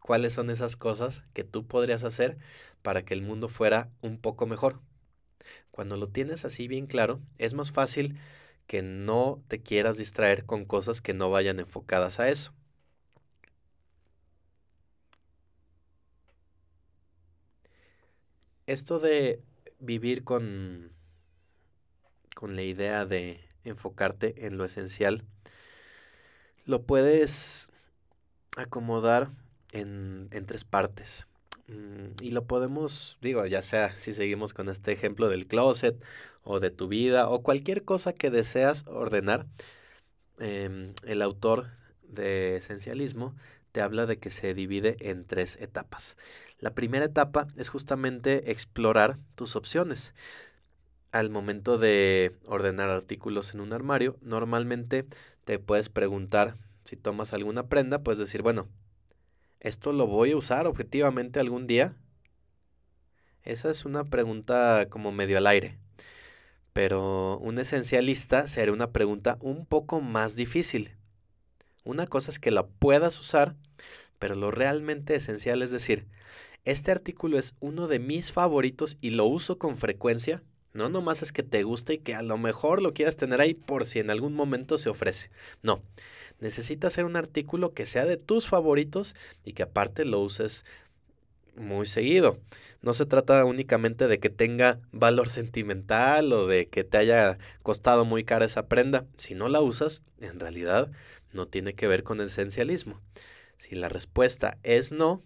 [0.00, 2.38] ¿Cuáles son esas cosas que tú podrías hacer
[2.82, 4.80] para que el mundo fuera un poco mejor?
[5.70, 8.18] Cuando lo tienes así bien claro, es más fácil
[8.66, 12.52] que no te quieras distraer con cosas que no vayan enfocadas a eso.
[18.70, 19.40] Esto de
[19.80, 20.92] vivir con,
[22.36, 25.24] con la idea de enfocarte en lo esencial,
[26.66, 27.72] lo puedes
[28.56, 29.28] acomodar
[29.72, 31.26] en, en tres partes.
[31.66, 36.00] Mm, y lo podemos, digo, ya sea si seguimos con este ejemplo del closet
[36.44, 39.48] o de tu vida o cualquier cosa que deseas ordenar,
[40.38, 41.70] em, el autor
[42.04, 43.34] de esencialismo
[43.72, 46.16] te habla de que se divide en tres etapas.
[46.60, 50.12] La primera etapa es justamente explorar tus opciones.
[51.10, 55.06] Al momento de ordenar artículos en un armario, normalmente
[55.44, 58.68] te puedes preguntar si tomas alguna prenda, puedes decir, bueno,
[59.60, 61.94] ¿esto lo voy a usar objetivamente algún día?
[63.42, 65.78] Esa es una pregunta como medio al aire.
[66.74, 70.92] Pero un esencialista sería una pregunta un poco más difícil.
[71.84, 73.56] Una cosa es que la puedas usar,
[74.18, 76.06] pero lo realmente esencial es decir,
[76.64, 80.42] este artículo es uno de mis favoritos y lo uso con frecuencia.
[80.72, 83.54] No nomás es que te guste y que a lo mejor lo quieras tener ahí
[83.54, 85.30] por si en algún momento se ofrece.
[85.62, 85.82] No,
[86.38, 90.64] necesitas ser un artículo que sea de tus favoritos y que aparte lo uses
[91.56, 92.38] muy seguido.
[92.82, 98.04] No se trata únicamente de que tenga valor sentimental o de que te haya costado
[98.04, 99.06] muy cara esa prenda.
[99.16, 100.90] Si no la usas, en realidad
[101.32, 103.00] no tiene que ver con esencialismo.
[103.58, 105.22] Si la respuesta es no,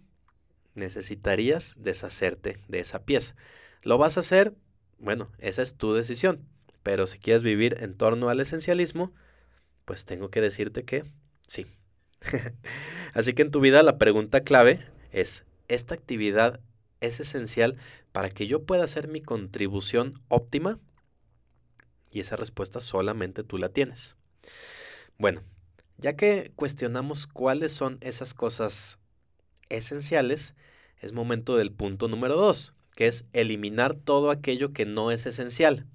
[0.74, 3.34] necesitarías deshacerte de esa pieza.
[3.82, 4.54] ¿Lo vas a hacer?
[4.98, 6.46] Bueno, esa es tu decisión.
[6.82, 9.12] Pero si quieres vivir en torno al esencialismo,
[9.84, 11.04] pues tengo que decirte que
[11.46, 11.66] sí.
[13.14, 16.60] Así que en tu vida la pregunta clave es, ¿esta actividad
[17.00, 17.76] es esencial
[18.12, 20.78] para que yo pueda hacer mi contribución óptima?
[22.10, 24.16] Y esa respuesta solamente tú la tienes.
[25.18, 25.42] Bueno,
[25.96, 28.98] ya que cuestionamos cuáles son esas cosas
[29.68, 30.54] esenciales,
[31.00, 35.86] es momento del punto número dos, que es eliminar todo aquello que no es esencial.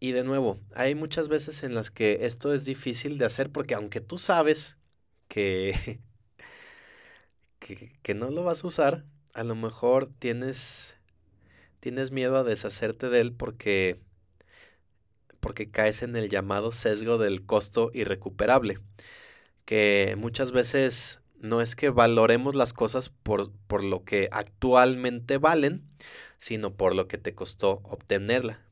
[0.00, 3.74] Y de nuevo, hay muchas veces en las que esto es difícil de hacer porque
[3.74, 4.76] aunque tú sabes
[5.28, 6.00] que,
[7.58, 10.94] que, que no lo vas a usar, a lo mejor tienes,
[11.80, 14.00] tienes miedo a deshacerte de él porque
[15.40, 18.80] porque caes en el llamado sesgo del costo irrecuperable,
[19.68, 25.84] que muchas veces no es que valoremos las cosas por, por lo que actualmente valen,
[26.38, 28.62] sino por lo que te costó obtenerla.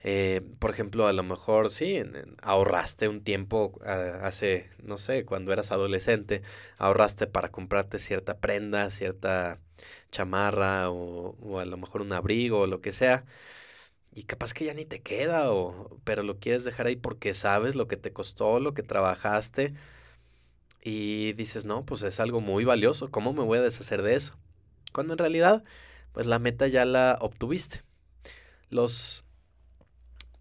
[0.00, 2.02] Eh, por ejemplo, a lo mejor sí,
[2.42, 6.42] ahorraste un tiempo ah, hace, no sé, cuando eras adolescente,
[6.76, 9.60] ahorraste para comprarte cierta prenda, cierta
[10.10, 13.24] chamarra o, o a lo mejor un abrigo o lo que sea
[14.14, 17.74] y capaz que ya ni te queda, o, pero lo quieres dejar ahí porque sabes
[17.76, 19.74] lo que te costó, lo que trabajaste,
[20.82, 24.36] y dices, no, pues es algo muy valioso, ¿cómo me voy a deshacer de eso?
[24.92, 25.62] Cuando en realidad,
[26.12, 27.82] pues la meta ya la obtuviste.
[28.68, 29.24] Los,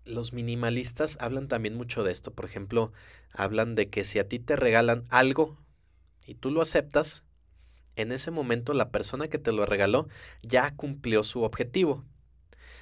[0.03, 2.91] los minimalistas hablan también mucho de esto, por ejemplo,
[3.31, 5.57] hablan de que si a ti te regalan algo
[6.25, 7.23] y tú lo aceptas,
[7.95, 10.07] en ese momento la persona que te lo regaló
[10.41, 12.03] ya cumplió su objetivo.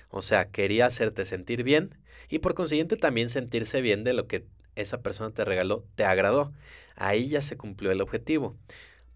[0.10, 1.96] O sea, quería hacerte sentir bien
[2.30, 4.46] y por consiguiente también sentirse bien de lo que
[4.82, 6.54] esa persona te regaló, te agradó.
[6.96, 8.56] Ahí ya se cumplió el objetivo.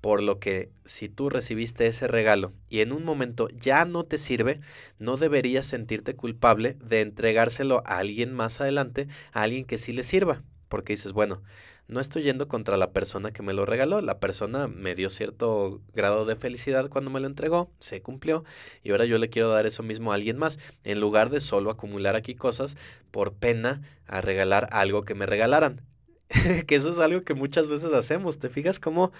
[0.01, 4.17] Por lo que si tú recibiste ese regalo y en un momento ya no te
[4.17, 4.59] sirve,
[4.99, 10.03] no deberías sentirte culpable de entregárselo a alguien más adelante, a alguien que sí le
[10.03, 10.43] sirva.
[10.67, 11.41] Porque dices, bueno,
[11.87, 14.01] no estoy yendo contra la persona que me lo regaló.
[14.01, 18.43] La persona me dio cierto grado de felicidad cuando me lo entregó, se cumplió
[18.83, 21.69] y ahora yo le quiero dar eso mismo a alguien más, en lugar de solo
[21.71, 22.77] acumular aquí cosas
[23.11, 25.81] por pena a regalar algo que me regalaran.
[26.67, 28.39] que eso es algo que muchas veces hacemos.
[28.39, 29.11] ¿Te fijas cómo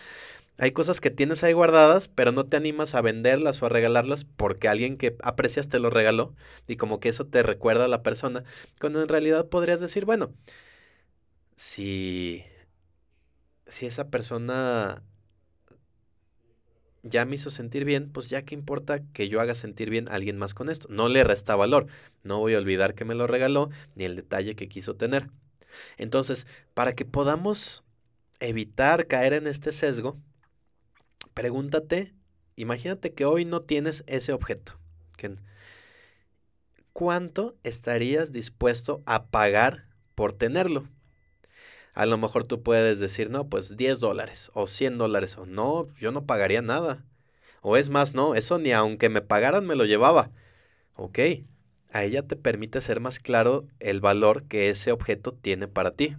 [0.58, 4.24] hay cosas que tienes ahí guardadas, pero no te animas a venderlas o a regalarlas
[4.24, 6.36] porque alguien que aprecias te lo regaló
[6.68, 8.44] y como que eso te recuerda a la persona,
[8.80, 10.32] cuando en realidad podrías decir, bueno,
[11.56, 12.44] si
[13.74, 15.02] si esa persona
[17.02, 20.14] ya me hizo sentir bien, pues ya que importa que yo haga sentir bien a
[20.14, 20.88] alguien más con esto.
[20.90, 21.88] No le resta valor.
[22.22, 25.30] No voy a olvidar que me lo regaló ni el detalle que quiso tener.
[25.98, 27.84] Entonces, para que podamos
[28.40, 30.18] evitar caer en este sesgo,
[31.34, 32.14] pregúntate,
[32.56, 34.78] imagínate que hoy no tienes ese objeto.
[36.94, 40.88] ¿Cuánto estarías dispuesto a pagar por tenerlo?
[41.94, 45.88] A lo mejor tú puedes decir, no, pues 10 dólares o 100 dólares o no,
[46.00, 47.04] yo no pagaría nada.
[47.62, 50.32] O es más, no, eso ni aunque me pagaran me lo llevaba.
[50.96, 51.20] Ok,
[51.92, 56.16] a ella te permite ser más claro el valor que ese objeto tiene para ti.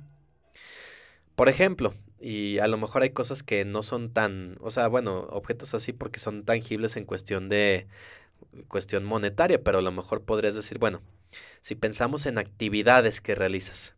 [1.35, 5.27] Por ejemplo, y a lo mejor hay cosas que no son tan, o sea, bueno,
[5.31, 7.87] objetos así porque son tangibles en cuestión de
[8.69, 11.03] cuestión monetaria, pero a lo mejor podrías decir, bueno,
[11.61, 13.95] si pensamos en actividades que realizas,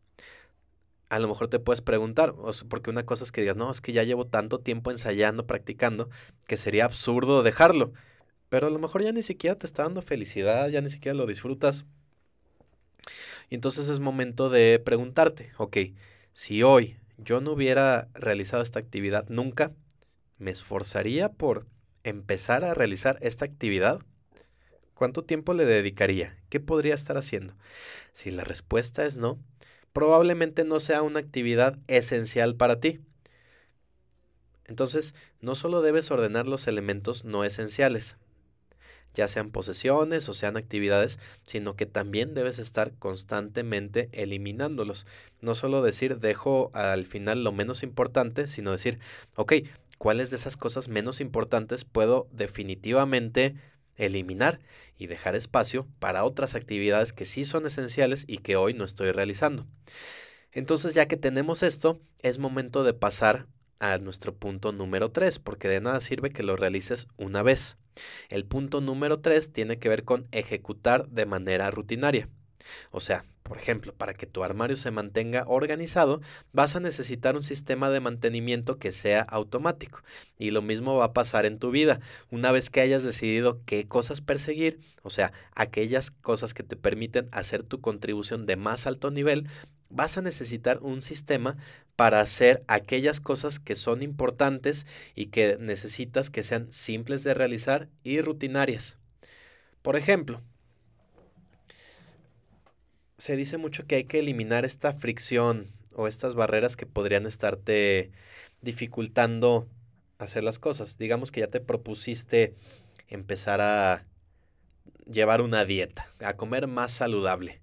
[1.09, 2.35] a lo mejor te puedes preguntar,
[2.69, 6.11] porque una cosa es que digas, no, es que ya llevo tanto tiempo ensayando, practicando,
[6.47, 7.93] que sería absurdo dejarlo.
[8.49, 11.27] Pero a lo mejor ya ni siquiera te está dando felicidad, ya ni siquiera lo
[11.27, 11.85] disfrutas.
[13.49, 15.77] Y entonces es momento de preguntarte, ok,
[16.33, 19.73] si hoy yo no hubiera realizado esta actividad nunca,
[20.39, 21.67] ¿me esforzaría por
[22.03, 24.01] empezar a realizar esta actividad?
[24.95, 26.37] ¿Cuánto tiempo le dedicaría?
[26.49, 27.55] ¿Qué podría estar haciendo?
[28.13, 29.39] Si la respuesta es no,
[29.97, 33.01] probablemente no sea una actividad esencial para ti.
[34.67, 38.19] Entonces, no solo debes ordenar los elementos no esenciales,
[39.15, 45.07] ya sean posesiones o sean actividades, sino que también debes estar constantemente eliminándolos.
[45.41, 48.99] No solo decir dejo al final lo menos importante, sino decir,
[49.35, 49.55] ok,
[49.97, 53.55] ¿cuáles de esas cosas menos importantes puedo definitivamente
[53.97, 54.61] eliminar
[54.99, 59.13] y dejar espacio para otras actividades que sí son esenciales y que hoy no estoy
[59.13, 59.67] realizando.
[60.53, 63.47] Entonces, ya que tenemos esto, es momento de pasar
[63.79, 67.77] a nuestro punto número 3, porque de nada sirve que lo realices una vez.
[68.29, 72.29] El punto número 3 tiene que ver con ejecutar de manera rutinaria.
[72.91, 76.21] O sea, por ejemplo, para que tu armario se mantenga organizado,
[76.53, 80.03] vas a necesitar un sistema de mantenimiento que sea automático.
[80.37, 82.01] Y lo mismo va a pasar en tu vida.
[82.31, 87.29] Una vez que hayas decidido qué cosas perseguir, o sea, aquellas cosas que te permiten
[87.31, 89.49] hacer tu contribución de más alto nivel,
[89.91, 91.57] vas a necesitar un sistema
[91.95, 97.89] para hacer aquellas cosas que son importantes y que necesitas que sean simples de realizar
[98.03, 98.99] y rutinarias.
[99.83, 100.43] Por ejemplo,
[103.27, 108.13] se dice mucho que hay que eliminar esta fricción o estas barreras que podrían estarte
[108.63, 109.67] dificultando
[110.19, 110.97] hacer las cosas.
[110.97, 112.55] Digamos que ya te propusiste
[113.09, 114.07] empezar a
[115.11, 117.61] llevar una dieta, a comer más saludable.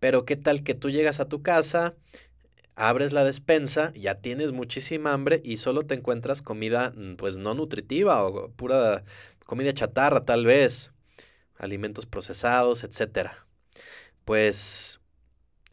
[0.00, 1.94] Pero qué tal que tú llegas a tu casa,
[2.74, 7.54] abres la despensa, ya tienes muchísima hambre y solo te encuentras comida mm, pues no
[7.54, 9.04] nutritiva o pura
[9.46, 10.92] comida chatarra tal vez,
[11.56, 13.46] alimentos procesados, etcétera
[14.24, 15.00] pues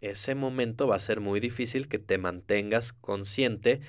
[0.01, 3.81] ese momento va a ser muy difícil que te mantengas consciente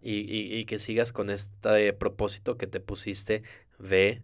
[0.00, 3.42] y, que sigas con este propósito que te pusiste
[3.78, 4.22] de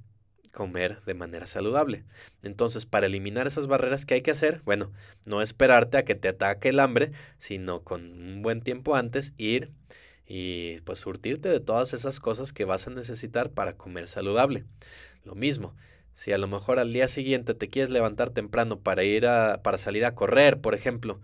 [0.52, 2.04] comer de manera saludable.
[2.42, 4.92] Entonces, para eliminar esas barreras que hay que hacer, bueno,
[5.24, 9.72] no esperarte a que te ataque el hambre, sino con un buen tiempo antes ir
[10.26, 14.64] y pues surtirte de todas esas cosas que vas a necesitar para comer saludable.
[15.24, 15.74] Lo mismo,
[16.14, 19.78] si a lo mejor al día siguiente te quieres levantar temprano para ir a para
[19.78, 21.20] salir a correr, por ejemplo,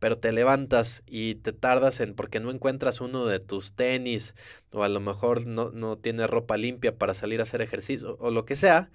[0.00, 4.34] pero te levantas y te tardas en porque no encuentras uno de tus tenis
[4.72, 8.30] o a lo mejor no, no tienes ropa limpia para salir a hacer ejercicio o
[8.30, 8.90] lo que sea,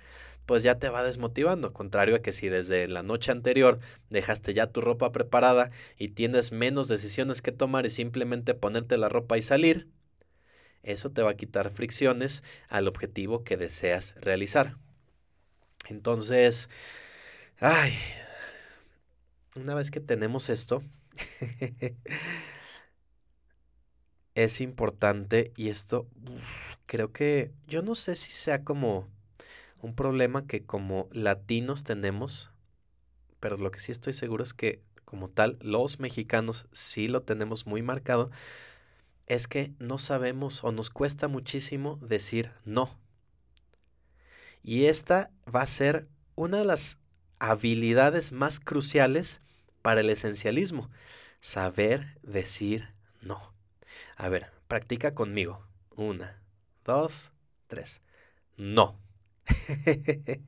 [0.45, 1.73] pues ya te va desmotivando.
[1.73, 6.51] Contrario a que si desde la noche anterior dejaste ya tu ropa preparada y tienes
[6.51, 9.87] menos decisiones que tomar y simplemente ponerte la ropa y salir,
[10.83, 14.77] eso te va a quitar fricciones al objetivo que deseas realizar.
[15.89, 16.69] Entonces,
[17.59, 17.93] ay,
[19.55, 20.81] una vez que tenemos esto,
[24.35, 26.07] es importante y esto
[26.85, 29.07] creo que yo no sé si sea como
[29.81, 32.51] un problema que como latinos tenemos,
[33.39, 37.67] pero lo que sí estoy seguro es que como tal los mexicanos sí lo tenemos
[37.67, 38.31] muy marcado,
[39.27, 42.97] es que no sabemos o nos cuesta muchísimo decir no.
[44.67, 46.97] Y esta va a ser una de las
[47.37, 49.39] habilidades más cruciales
[49.83, 50.89] para el esencialismo.
[51.39, 52.89] Saber decir
[53.21, 53.53] no.
[54.15, 55.63] A ver, practica conmigo.
[55.95, 56.41] Una,
[56.83, 57.31] dos,
[57.67, 58.01] tres.
[58.57, 58.97] No.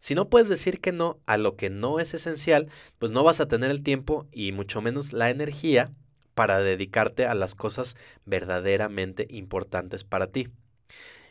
[0.00, 2.68] si no puedes decir que no a lo que no es esencial,
[2.98, 5.92] pues no vas a tener el tiempo y mucho menos la energía
[6.34, 10.48] para dedicarte a las cosas verdaderamente importantes para ti.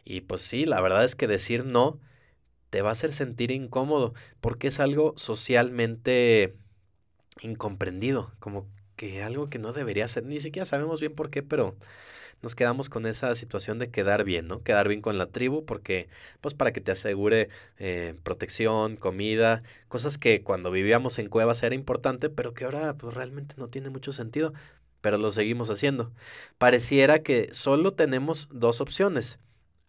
[0.04, 1.99] Y pues sí, la verdad es que decir no
[2.70, 6.56] te va a hacer sentir incómodo porque es algo socialmente
[7.41, 11.76] incomprendido, como que algo que no debería ser, ni siquiera sabemos bien por qué, pero
[12.41, 14.64] nos quedamos con esa situación de quedar bien, ¿no?
[14.64, 16.10] Quedar bien con la tribu porque,
[16.41, 21.76] pues para que te asegure eh, protección, comida, cosas que cuando vivíamos en cuevas era
[21.76, 24.54] importante, pero que ahora pues realmente no tiene mucho sentido,
[25.02, 26.12] pero lo seguimos haciendo.
[26.58, 29.39] Pareciera que solo tenemos dos opciones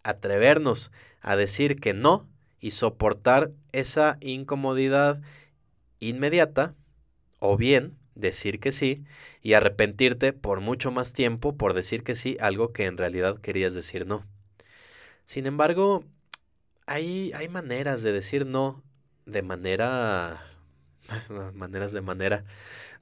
[0.03, 0.91] atrevernos
[1.21, 2.27] a decir que no
[2.59, 5.21] y soportar esa incomodidad
[5.99, 6.75] inmediata
[7.39, 9.03] o bien decir que sí
[9.41, 13.73] y arrepentirte por mucho más tiempo por decir que sí algo que en realidad querías
[13.73, 14.25] decir no.
[15.25, 16.03] Sin embargo,
[16.85, 18.83] hay, hay maneras de decir no
[19.25, 20.45] de manera...
[21.53, 22.45] maneras de manera...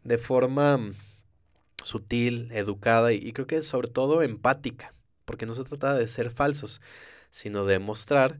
[0.03, 0.79] de forma
[1.83, 4.93] sutil, educada y creo que sobre todo empática
[5.31, 6.81] porque no se trata de ser falsos,
[7.31, 8.37] sino de mostrar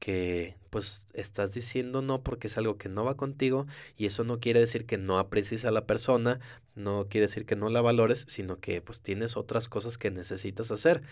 [0.00, 4.40] que pues estás diciendo no porque es algo que no va contigo y eso no
[4.40, 6.40] quiere decir que no aprecies a la persona,
[6.74, 10.72] no quiere decir que no la valores, sino que pues tienes otras cosas que necesitas
[10.72, 11.02] hacer.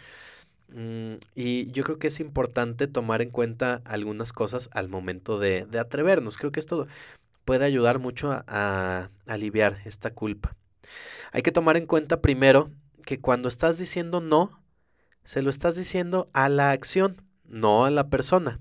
[0.70, 5.64] Mm, y yo creo que es importante tomar en cuenta algunas cosas al momento de,
[5.64, 6.36] de atrevernos.
[6.36, 6.88] Creo que esto
[7.44, 10.56] puede ayudar mucho a, a aliviar esta culpa.
[11.30, 12.72] Hay que tomar en cuenta primero
[13.06, 14.59] que cuando estás diciendo no,
[15.24, 18.60] se lo estás diciendo a la acción, no a la persona.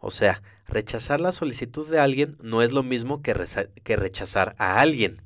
[0.00, 5.22] O sea, rechazar la solicitud de alguien no es lo mismo que, rechazar a alguien.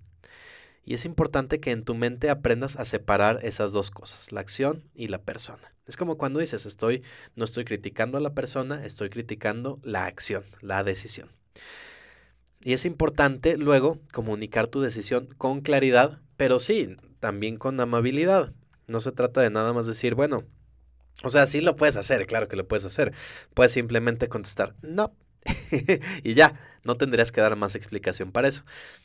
[0.85, 4.89] Y es importante que en tu mente aprendas a separar esas dos cosas, la acción
[4.95, 5.74] y la persona.
[5.87, 7.03] Es como cuando dices, estoy,
[7.37, 11.31] no estoy criticando a la persona, estoy criticando la acción, la decisión.
[12.62, 18.53] Y es importante luego comunicar tu decisión con claridad, pero sí, también con amabilidad.
[18.87, 20.45] No se trata de nada más decir, bueno,
[21.23, 23.12] o sea, sí lo puedes hacer, claro que lo puedes hacer.
[23.55, 25.14] Puedes simplemente contestar, no.
[26.23, 28.64] y ya, no tendrías que dar más explicación para eso.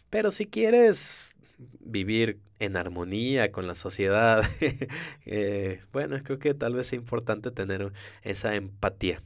[0.10, 1.36] Pero si quieres
[1.80, 4.44] vivir en armonía con la sociedad.
[5.28, 7.92] Eh, bueno, creo que tal vez sea importante tener
[8.22, 9.24] esa empatía.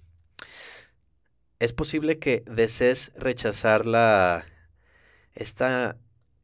[1.60, 4.46] Es posible que desees rechazar la
[5.36, 5.98] esta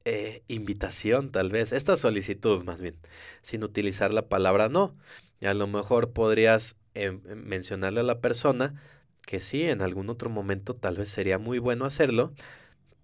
[0.04, 2.98] eh, invitación, tal vez, esta solicitud más bien,
[3.41, 4.96] sin utilizar la palabra no.
[5.39, 8.81] Y a lo mejor podrías em, mencionarle a la persona
[9.25, 12.33] que sí, en algún otro momento tal vez sería muy bueno hacerlo,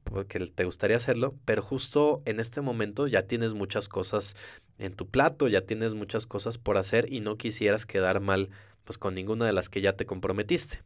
[0.03, 4.35] porque te gustaría hacerlo, pero justo en este momento ya tienes muchas cosas
[4.77, 8.49] en tu plato, ya tienes muchas cosas por hacer y no quisieras quedar mal
[8.83, 10.81] pues con ninguna de las que ya te comprometiste.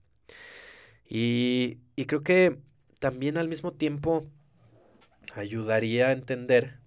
[1.08, 2.58] Y, y creo que
[3.00, 4.26] también al mismo tiempo
[5.34, 6.78] ayudaría a entender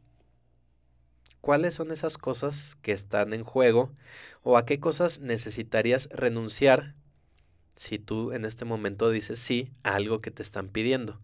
[1.41, 3.93] cuáles son esas cosas que están en juego
[4.43, 6.95] o a qué cosas necesitarías renunciar
[7.76, 11.20] si tú en este momento dices sí a algo que te están pidiendo.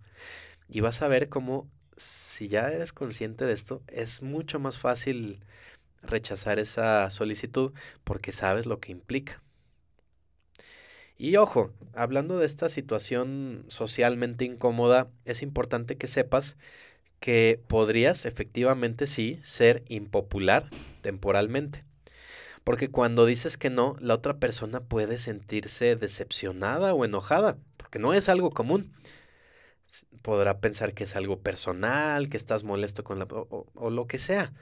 [0.68, 5.40] Y vas a ver cómo, si ya eres consciente de esto, es mucho más fácil
[6.02, 7.72] rechazar esa solicitud
[8.04, 9.42] porque sabes lo que implica.
[11.16, 16.56] Y ojo, hablando de esta situación socialmente incómoda, es importante que sepas
[17.24, 20.68] que podrías efectivamente sí ser impopular
[21.00, 21.82] temporalmente.
[22.64, 28.12] Porque cuando dices que no, la otra persona puede sentirse decepcionada o enojada, porque no
[28.12, 28.92] es algo común
[30.20, 33.26] podrá pensar que es algo personal, que estás molesto con la...
[33.30, 34.52] o, lo que sea.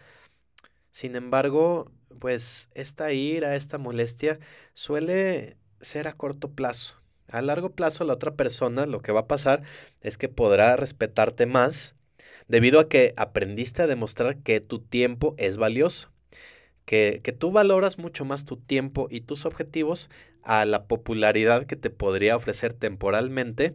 [0.92, 1.90] Sin embargo,
[2.20, 4.38] pues esta ira, esta molestia
[4.74, 6.94] suele ser a corto plazo.
[7.26, 9.64] A largo plazo la otra persona lo que va a pasar
[10.00, 11.96] es que podrá respetarte más
[12.52, 16.12] debido a que aprendiste a demostrar que tu tiempo es valioso,
[16.84, 20.10] que, que tú valoras mucho más tu tiempo y tus objetivos
[20.42, 23.74] a la popularidad que te podría ofrecer temporalmente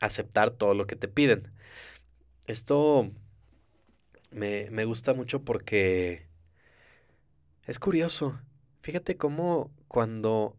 [0.00, 1.52] aceptar todo lo que te piden.
[2.48, 3.08] Esto
[4.32, 6.26] me, me gusta mucho porque
[7.68, 8.40] es curioso.
[8.82, 10.56] Fíjate cómo cuando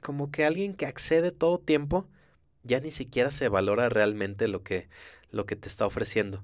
[0.00, 2.08] como que alguien que accede todo tiempo
[2.62, 4.88] ya ni siquiera se valora realmente lo que
[5.32, 6.42] lo que te está ofreciendo.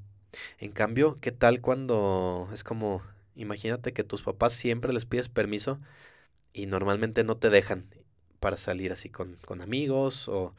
[0.58, 3.02] En cambio, ¿qué tal cuando es como
[3.36, 5.80] imagínate que tus papás siempre les pides permiso
[6.52, 7.86] y normalmente no te dejan
[8.40, 10.54] para salir así con, con amigos o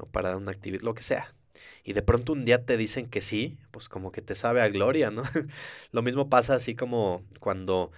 [0.00, 1.34] o para una actividad, lo que sea.
[1.84, 4.68] Y de pronto un día te dicen que sí, pues como que te sabe a
[4.68, 5.22] gloria, ¿no?
[5.92, 7.92] lo mismo pasa así como cuando,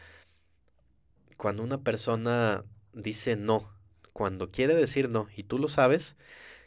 [1.37, 3.71] cuando una persona dice no,
[4.13, 6.17] cuando quiere decir no y tú lo sabes,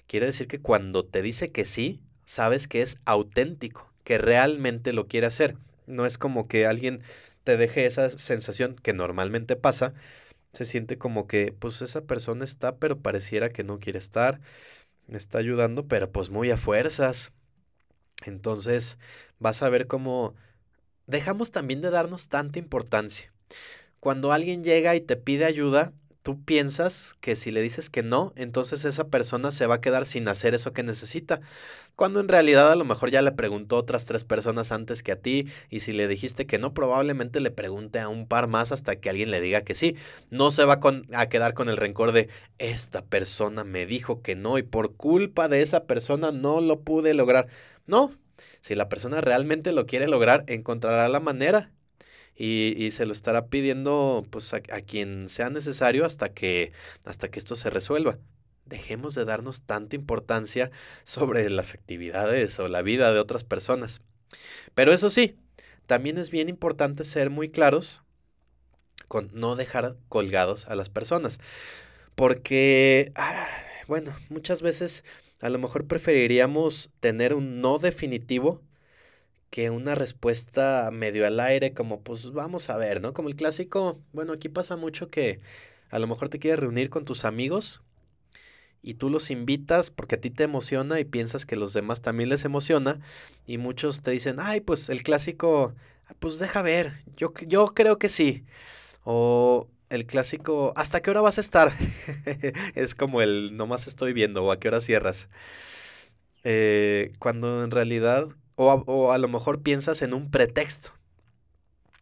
[0.08, 5.08] quiere decir que cuando te dice que sí, sabes que es auténtico, que realmente lo
[5.08, 5.56] quiere hacer.
[5.88, 7.02] No es como que alguien
[7.44, 9.94] te deje esa sensación que normalmente pasa,
[10.54, 14.40] se siente como que pues esa persona está pero pareciera que no quiere estar
[15.08, 17.32] me está ayudando, pero pues muy a fuerzas.
[18.26, 18.98] Entonces
[19.40, 20.36] vas a ver cómo
[21.06, 23.32] dejamos también de darnos tanta importancia.
[24.00, 25.94] Cuando alguien llega y te pide ayuda,
[26.26, 30.08] tú piensas que si le dices que no, entonces esa persona se va a quedar
[30.08, 31.40] sin hacer eso que necesita.
[31.96, 35.18] Cuando en realidad a lo mejor ya le preguntó otras tres personas antes que a
[35.18, 38.96] ti y si le dijiste que no, probablemente le pregunte a un par más hasta
[38.96, 39.98] que alguien le diga que sí.
[40.32, 40.80] No se va
[41.14, 45.48] a quedar con el rencor de esta persona me dijo que no y por culpa
[45.48, 47.50] de esa persona no lo pude lograr.
[47.86, 48.12] No,
[48.62, 51.70] si la persona realmente lo quiere lograr, encontrará la manera
[52.38, 56.74] y, se lo estará pidiendo pues a, quien sea necesario hasta que,
[57.06, 58.18] hasta que esto se resuelva.
[58.66, 60.72] Dejemos de darnos tanta importancia
[61.04, 64.02] sobre las actividades o la vida de otras personas.
[64.74, 65.38] Pero eso sí,
[65.86, 68.02] también es bien importante ser muy claros
[69.08, 71.40] con no dejar colgados a las personas.
[72.16, 73.48] Porque, ah,
[73.88, 75.04] bueno, muchas veces
[75.42, 78.62] a lo mejor preferiríamos tener un no definitivo
[79.50, 83.14] que una respuesta medio al aire, como pues vamos a ver, ¿no?
[83.14, 85.40] Como el clásico, bueno, aquí pasa mucho que
[85.90, 87.82] a lo mejor te quieres reunir con tus amigos
[88.82, 92.30] y tú los invitas porque a ti te emociona y piensas que los demás también
[92.30, 93.00] les emociona
[93.48, 95.74] y muchos te dicen, ay, pues el clásico,
[96.20, 98.44] pues deja ver, yo, yo creo que sí.
[99.04, 101.74] O el clásico, ¿hasta qué hora vas a estar?
[102.76, 105.30] es como el, nomás estoy viendo o a qué hora cierras.
[106.44, 110.92] Eh, cuando en realidad o a, lo mejor piensas en un pretexto.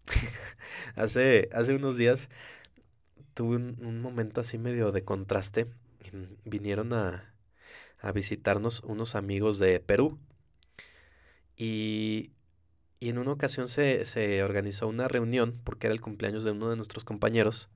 [0.95, 2.30] hace, hace unos días
[3.34, 5.68] tuve un, momento así medio de contraste.
[6.45, 7.34] Vinieron a,
[7.99, 10.20] a visitarnos unos amigos de Perú.
[11.58, 12.32] Y,
[12.99, 16.70] y en una ocasión se, se, organizó una reunión porque era el cumpleaños de uno
[16.70, 17.70] de nuestros compañeros.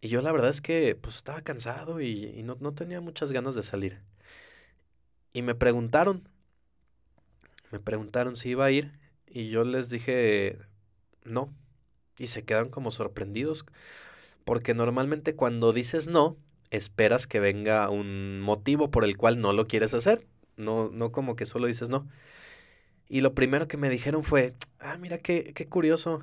[0.00, 3.32] Y yo la verdad es que pues estaba cansado y, y no, no, tenía muchas
[3.32, 4.00] ganas de salir.
[5.32, 6.28] Y me preguntaron,
[7.72, 8.92] me preguntaron si iba a ir
[9.26, 10.58] y yo les dije
[11.24, 11.52] no.
[12.18, 13.64] Y se quedaron como sorprendidos
[14.44, 16.36] porque normalmente cuando dices no,
[16.70, 20.26] esperas que venga un motivo por el cual no lo quieres hacer.
[20.56, 22.06] No, no como que solo dices no.
[23.08, 26.22] Y lo primero que me dijeron fue, ah, mira qué, qué curioso.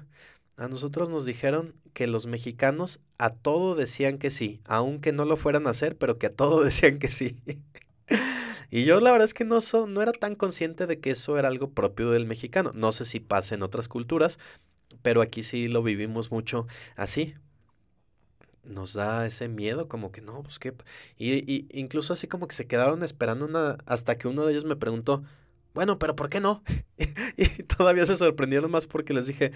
[0.57, 5.37] A nosotros nos dijeron que los mexicanos a todo decían que sí, aunque no lo
[5.37, 7.37] fueran a hacer, pero que a todo decían que sí.
[8.71, 11.47] Y yo la verdad es que no, no era tan consciente de que eso era
[11.47, 12.71] algo propio del mexicano.
[12.73, 14.39] No sé si pasa en otras culturas,
[15.01, 17.35] pero aquí sí lo vivimos mucho así
[18.63, 20.73] nos da ese miedo, como que no, pues qué.
[21.17, 23.77] Y, y, incluso así como que se quedaron esperando una.
[23.85, 25.23] Hasta que uno de ellos me preguntó,
[25.73, 26.63] bueno, pero ¿por qué no?
[27.37, 29.51] y todavía se sorprendieron más porque les dije,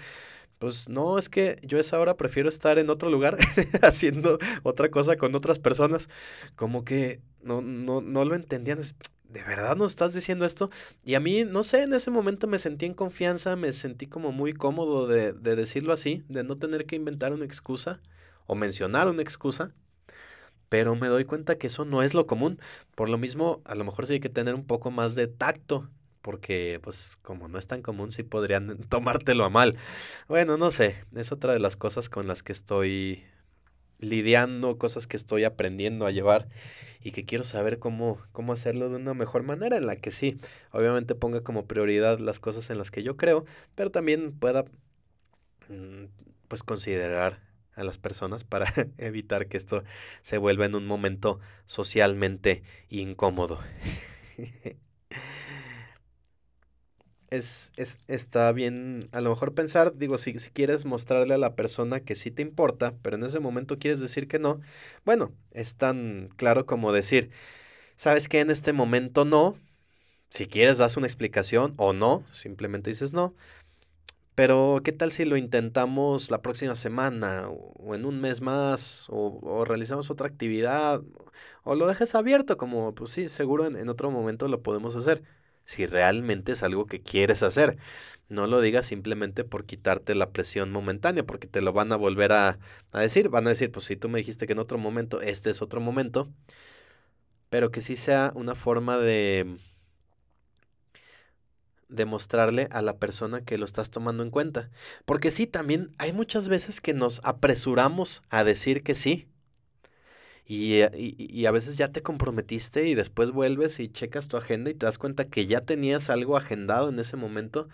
[0.58, 3.36] pues no, es que yo a esa hora prefiero estar en otro lugar
[3.82, 6.08] haciendo otra cosa con otras personas.
[6.56, 8.80] Como que no, no, no lo entendían.
[9.28, 10.70] ¿De verdad nos estás diciendo esto?
[11.02, 14.30] Y a mí, no sé, en ese momento me sentí en confianza, me sentí como
[14.32, 18.00] muy cómodo de, de decirlo así, de no tener que inventar una excusa
[18.46, 19.74] o mencionar una excusa,
[20.68, 22.60] pero me doy cuenta que eso no es lo común.
[22.94, 25.90] Por lo mismo, a lo mejor sí hay que tener un poco más de tacto,
[26.24, 29.76] porque pues como no es tan común, sí podrían tomártelo a mal.
[30.26, 33.22] Bueno, no sé, es otra de las cosas con las que estoy
[33.98, 36.48] lidiando, cosas que estoy aprendiendo a llevar
[37.02, 40.38] y que quiero saber cómo, cómo hacerlo de una mejor manera en la que sí,
[40.72, 43.44] obviamente ponga como prioridad las cosas en las que yo creo,
[43.74, 44.64] pero también pueda
[45.68, 46.06] mm,
[46.48, 47.40] pues considerar
[47.74, 49.84] a las personas para evitar que esto
[50.22, 53.60] se vuelva en un momento socialmente incómodo.
[57.36, 61.54] es, es, está bien, a lo mejor pensar, digo, si, si quieres mostrarle a la
[61.56, 64.60] persona que sí te importa, pero en ese momento quieres decir que no,
[65.04, 67.30] bueno, es tan claro como decir,
[67.96, 69.58] ¿sabes que En este momento no.
[70.30, 73.34] Si quieres, das una explicación o no, simplemente dices no.
[74.34, 79.64] Pero, ¿qué tal si lo intentamos la próxima semana o en un mes más o,
[79.64, 81.02] realizamos otra actividad
[81.62, 85.22] o lo dejes abierto como, pues sí, seguro en, otro momento lo podemos hacer.
[85.64, 87.78] Si realmente es algo que quieres hacer,
[88.28, 92.32] no lo digas simplemente por quitarte la presión momentánea, porque te lo van a volver
[92.32, 92.58] a,
[92.92, 93.28] a decir.
[93.30, 95.80] Van a decir, pues si tú me dijiste que en otro momento, este es otro
[95.80, 96.28] momento,
[97.50, 99.56] pero que sí sea una forma de
[101.88, 104.70] demostrarle a la persona que lo estás tomando en cuenta.
[105.04, 109.28] Porque sí, también hay muchas veces que nos apresuramos a decir que sí.
[110.46, 114.70] Y, eh, y, a veces ya te comprometiste y después vuelves y checas tu agenda
[114.70, 117.68] y te das cuenta que ya tenías algo agendado en ese momento.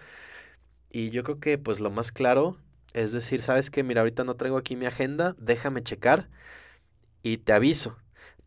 [0.91, 2.57] Y yo creo que pues lo más claro
[2.93, 6.29] es decir, sabes que mira, ahorita no traigo aquí mi agenda, déjame checar
[7.23, 7.97] y te aviso.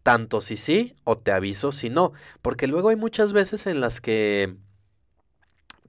[0.03, 2.11] Tanto si sí o te aviso si no.
[2.41, 4.55] Porque luego hay muchas veces en las que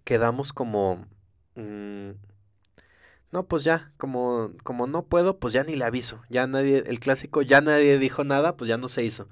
[0.04, 1.06] quedamos como...
[1.56, 2.10] Mm,
[3.34, 6.22] no, pues ya, como, como no puedo, pues ya ni le aviso.
[6.30, 9.28] Ya nadie, el clásico, ya nadie dijo nada, pues ya no se hizo.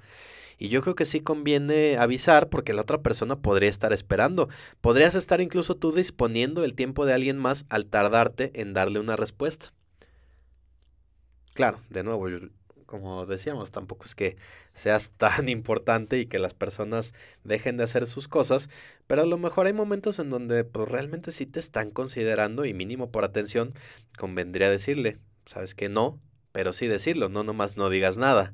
[0.57, 4.49] Y yo creo que sí conviene avisar porque la otra persona podría estar esperando.
[4.81, 9.15] Podrías estar incluso tú disponiendo el tiempo de alguien más al tardarte en darle una
[9.15, 9.71] respuesta.
[11.53, 12.27] Claro, de nuevo,
[12.93, 14.37] como decíamos, tampoco es que
[14.75, 18.69] seas tan importante y que las personas dejen de hacer sus cosas,
[19.07, 22.75] pero a lo mejor hay momentos en donde pues, realmente sí te están considerando y
[22.75, 23.73] mínimo por atención
[24.15, 25.17] convendría decirle,
[25.47, 26.19] sabes que no,
[26.51, 28.53] pero sí decirlo, no nomás no digas nada.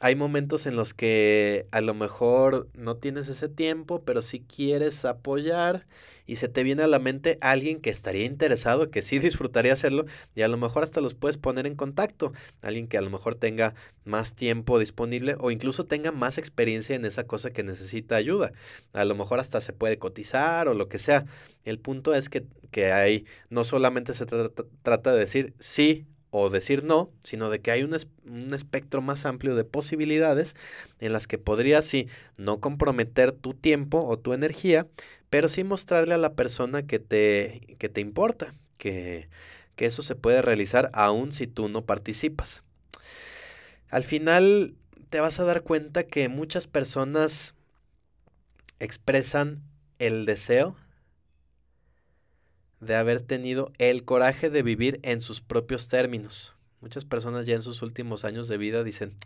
[0.00, 5.04] Hay momentos en los que a lo mejor no tienes ese tiempo, pero sí quieres
[5.04, 5.86] apoyar
[6.26, 10.06] y se te viene a la mente alguien que estaría interesado, que sí disfrutaría hacerlo
[10.34, 13.34] y a lo mejor hasta los puedes poner en contacto, alguien que a lo mejor
[13.34, 18.52] tenga más tiempo disponible o incluso tenga más experiencia en esa cosa que necesita ayuda.
[18.92, 21.26] A lo mejor hasta se puede cotizar o lo que sea.
[21.64, 26.06] El punto es que, que ahí no solamente se trata, trata de decir sí
[26.36, 27.96] o decir no, sino de que hay un,
[28.28, 30.56] un, espectro más amplio de posibilidades
[30.98, 34.88] en las que podrías sí no comprometer tu tiempo o tu energía,
[35.30, 39.28] pero sí mostrarle a la persona que te, que te importa, que,
[39.76, 42.64] que eso se puede realizar aun si tú no participas.
[43.88, 44.74] Al final
[45.10, 47.54] te vas a dar cuenta que muchas personas
[48.80, 49.62] expresan
[50.00, 50.74] el deseo
[52.84, 56.54] de haber tenido el coraje de vivir en sus propios términos.
[56.80, 59.16] Muchas personas ya en sus últimos años de vida dicen,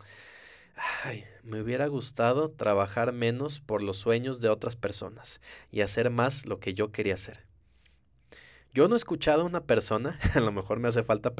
[1.03, 5.41] ay, me hubiera gustado trabajar menos por los sueños de otras personas
[5.71, 7.43] y hacer más lo que yo quería hacer.
[8.73, 11.33] Yo no he escuchado a una persona, a lo mejor me hace falta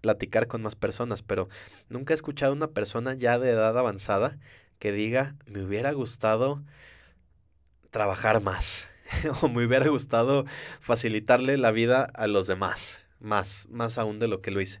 [0.00, 1.48] platicar con más personas, pero
[1.88, 4.38] nunca he escuchado a una persona ya de edad avanzada
[4.78, 6.62] que diga, me hubiera gustado
[7.90, 8.90] trabajar más
[9.42, 10.44] o me hubiera gustado
[10.80, 14.80] facilitarle la vida a los demás, más, más aún de lo que lo hice.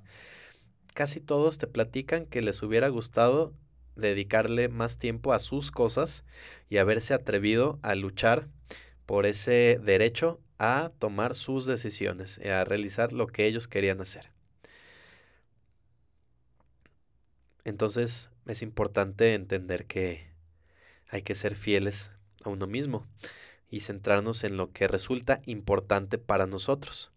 [0.94, 3.52] Casi todos te platican que les hubiera gustado
[3.96, 6.24] dedicarle más tiempo a sus cosas
[6.68, 8.48] y haberse atrevido a luchar
[9.06, 14.30] por ese derecho a tomar sus decisiones y a realizar lo que ellos querían hacer.
[17.64, 20.28] Entonces es importante entender que
[21.08, 22.10] hay que ser fieles
[22.42, 23.06] a uno mismo
[23.70, 27.10] y centrarnos en lo que resulta importante para nosotros,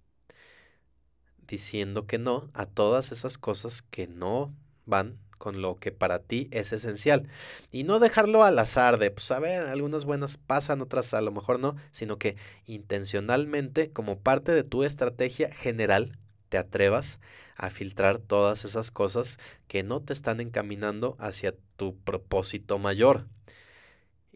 [1.47, 4.53] diciendo que no a todas esas cosas que no
[4.85, 7.27] van con lo que para ti es esencial.
[7.71, 11.31] Y no dejarlo al azar de, pues a ver, algunas buenas pasan, otras a lo
[11.31, 12.35] mejor no, sino que
[12.67, 16.17] intencionalmente, como parte de tu estrategia general,
[16.49, 17.19] te atrevas
[17.55, 19.37] a filtrar todas esas cosas
[19.67, 23.25] que no te están encaminando hacia tu propósito mayor.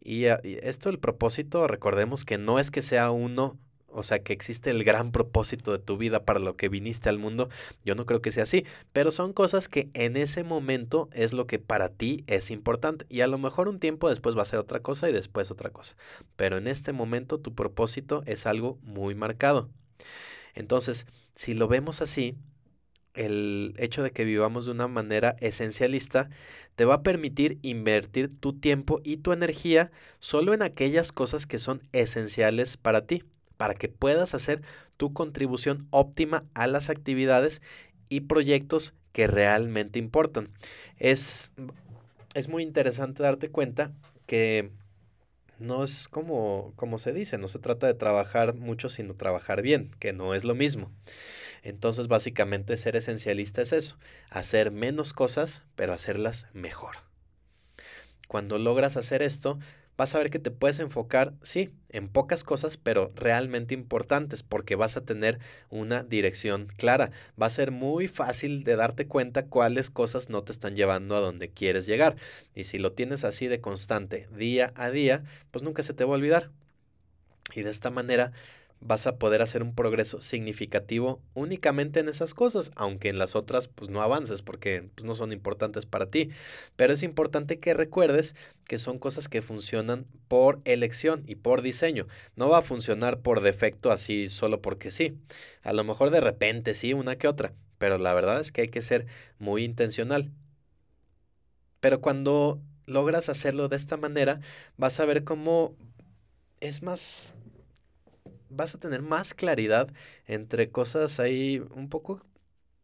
[0.04, 3.58] Y, y esto, el propósito, recordemos que no es que sea uno
[3.94, 7.20] o sea, que existe el gran propósito de tu vida para lo que viniste al
[7.20, 7.50] mundo,
[7.86, 11.48] yo no creo que sea así, pero son cosas que en ese momento es lo
[11.48, 14.60] que para ti es importante y a lo mejor un tiempo después va a ser
[14.60, 15.96] otra cosa y después otra cosa,
[16.36, 19.70] pero en este momento tu propósito es algo muy marcado.
[20.56, 22.36] Entonces, si lo vemos así,
[23.14, 26.30] el hecho de que vivamos de una manera esencialista
[26.76, 31.60] te va a permitir invertir tu tiempo y tu energía solo en aquellas cosas que
[31.60, 33.24] son esenciales para ti
[33.58, 34.62] para que puedas hacer
[34.98, 37.62] tu contribución óptima a las actividades
[38.10, 40.50] y proyectos que realmente importan.
[40.98, 41.52] Es,
[42.34, 43.92] es muy interesante darte cuenta
[44.26, 44.72] que
[45.64, 49.92] no es como, como se dice, no se trata de trabajar mucho, sino trabajar bien,
[50.00, 50.92] que no es lo mismo.
[51.64, 53.98] Entonces, básicamente, ser esencialista es eso,
[54.30, 56.98] hacer menos cosas, pero hacerlas mejor.
[58.28, 59.58] Cuando logras hacer esto,
[59.98, 64.76] vas a ver que te puedes enfocar, sí, en pocas cosas, pero realmente importantes, porque
[64.76, 65.40] vas a tener
[65.70, 67.12] una dirección clara.
[67.42, 71.20] Va a ser muy fácil de darte cuenta cuáles cosas no te están llevando a
[71.20, 72.16] donde quieres llegar.
[72.56, 76.14] Y si lo tienes así de constante, día a día, pues nunca se te va
[76.14, 76.50] a olvidar.
[77.54, 78.32] Y de esta manera
[78.86, 83.68] vas a poder hacer un progreso significativo únicamente en esas cosas, aunque en las otras
[83.68, 86.30] pues no avances porque pues, no son importantes para ti.
[86.76, 92.08] Pero es importante que recuerdes que son cosas que funcionan por elección y por diseño.
[92.36, 95.18] No va a funcionar por defecto así solo porque sí.
[95.64, 98.70] A lo mejor de repente sí, una que otra, pero la verdad es que hay
[98.70, 99.06] que ser
[99.40, 100.32] muy intencional.
[101.80, 104.42] Pero cuando logras hacerlo de esta manera,
[104.78, 105.76] vas a ver cómo
[106.60, 107.34] es más
[108.56, 109.90] vas a tener más claridad
[110.28, 112.26] entre cosas ahí un poco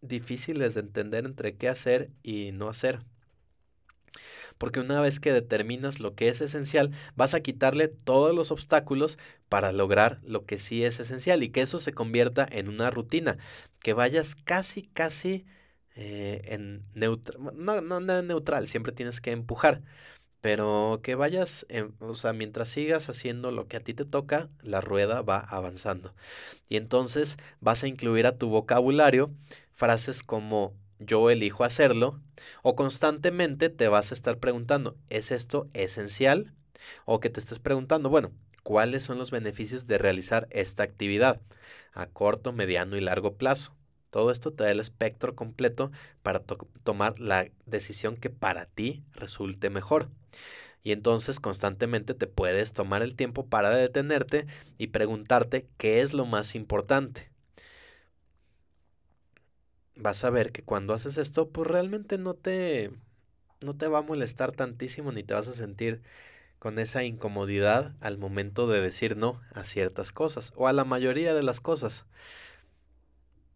[0.01, 2.99] difíciles de entender entre qué hacer y no hacer.
[4.57, 9.17] Porque una vez que determinas lo que es esencial, vas a quitarle todos los obstáculos
[9.47, 13.37] para lograr lo que sí es esencial y que eso se convierta en una rutina,
[13.79, 15.45] que vayas casi, casi
[15.95, 19.81] eh, en neutral, no, no, no neutral, siempre tienes que empujar,
[20.41, 21.65] pero que vayas,
[21.99, 26.13] o sea, mientras sigas haciendo lo que a ti te toca, la rueda va avanzando.
[26.69, 29.31] Y entonces vas a incluir a tu vocabulario
[29.73, 32.19] frases como yo elijo hacerlo
[32.61, 36.53] o constantemente te vas a estar preguntando, ¿es esto esencial?
[37.05, 38.31] O que te estés preguntando, bueno,
[38.63, 41.41] ¿cuáles son los beneficios de realizar esta actividad
[41.93, 43.78] a corto, mediano y largo plazo?
[44.09, 45.91] Todo esto te da el espectro completo
[46.23, 46.41] para
[46.83, 50.09] tomar la decisión que para ti resulte mejor.
[50.83, 54.47] Y entonces constantemente te puedes tomar el tiempo para detenerte
[54.77, 57.29] y preguntarte qué es lo más importante.
[59.95, 62.91] Vas a ver que cuando haces esto, pues realmente no te,
[63.59, 66.01] no te va a molestar tantísimo ni te vas a sentir
[66.59, 71.33] con esa incomodidad al momento de decir no a ciertas cosas o a la mayoría
[71.33, 72.05] de las cosas.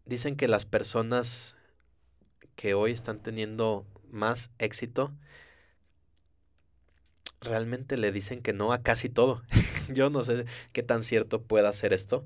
[0.06, 1.56] Dicen que las personas
[2.56, 5.12] que hoy están teniendo más éxito
[7.40, 9.42] realmente le dicen que no a casi todo.
[9.88, 12.24] Yo no sé qué tan cierto pueda ser esto,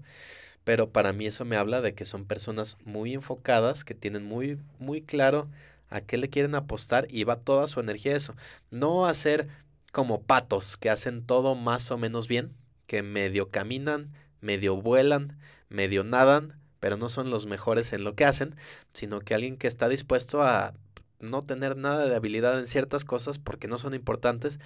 [0.64, 4.59] pero para mí eso me habla de que son personas muy enfocadas, que tienen muy,
[4.79, 5.49] muy claro
[5.91, 8.37] a qué le quieren apostar y va toda su energía a eso.
[8.70, 9.49] No a ser
[9.93, 12.55] como patos que hacen todo más o menos bien,
[12.87, 15.39] que medio caminan, medio vuelan,
[15.70, 18.57] medio nadan, pero no son los mejores en lo que hacen,
[18.93, 20.74] sino que alguien que está dispuesto a
[21.20, 24.59] no tener nada de habilidad en ciertas cosas porque no son importantes,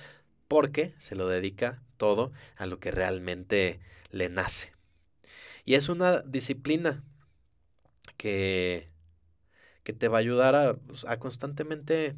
[0.48, 4.72] porque se lo dedica todo a lo que realmente le nace.
[5.64, 7.02] Y es una disciplina
[8.16, 8.88] que,
[9.84, 12.16] que te va a ayudar a, pues, a constantemente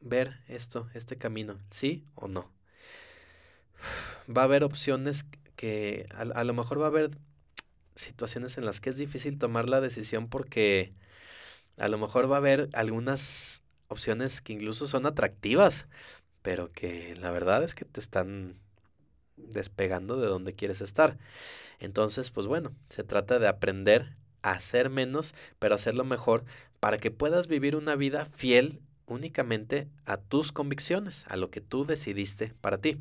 [0.00, 2.50] ver esto, este camino, sí o no.
[4.34, 5.26] Va a haber opciones
[5.56, 7.10] que a, a, lo mejor va a haber
[7.98, 10.92] situaciones en las que es difícil tomar la decisión porque
[11.76, 15.86] a lo mejor va a haber algunas opciones que incluso son atractivas,
[16.42, 18.56] pero que la verdad es que te están
[19.36, 21.18] despegando de donde quieres estar.
[21.78, 26.44] Entonces, pues bueno, se trata de aprender a hacer menos, pero hacerlo mejor
[26.80, 31.84] para que puedas vivir una vida fiel únicamente a tus convicciones, a lo que tú
[31.84, 32.98] decidiste para ti.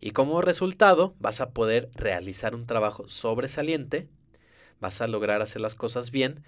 [0.00, 4.08] Y como resultado vas a poder realizar un trabajo sobresaliente,
[4.80, 6.44] vas a lograr hacer las cosas bien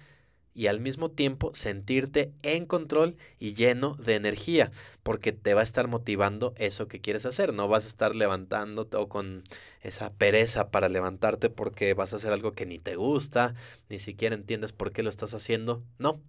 [0.57, 4.71] y al mismo tiempo sentirte en control y lleno de energía,
[5.03, 7.53] porque te va a estar motivando eso que quieres hacer.
[7.53, 9.43] No vas a estar levantándote o con
[9.81, 13.53] esa pereza para levantarte porque vas a hacer algo que ni te gusta,
[13.87, 15.83] ni siquiera entiendes por qué lo estás haciendo.
[15.99, 16.19] No.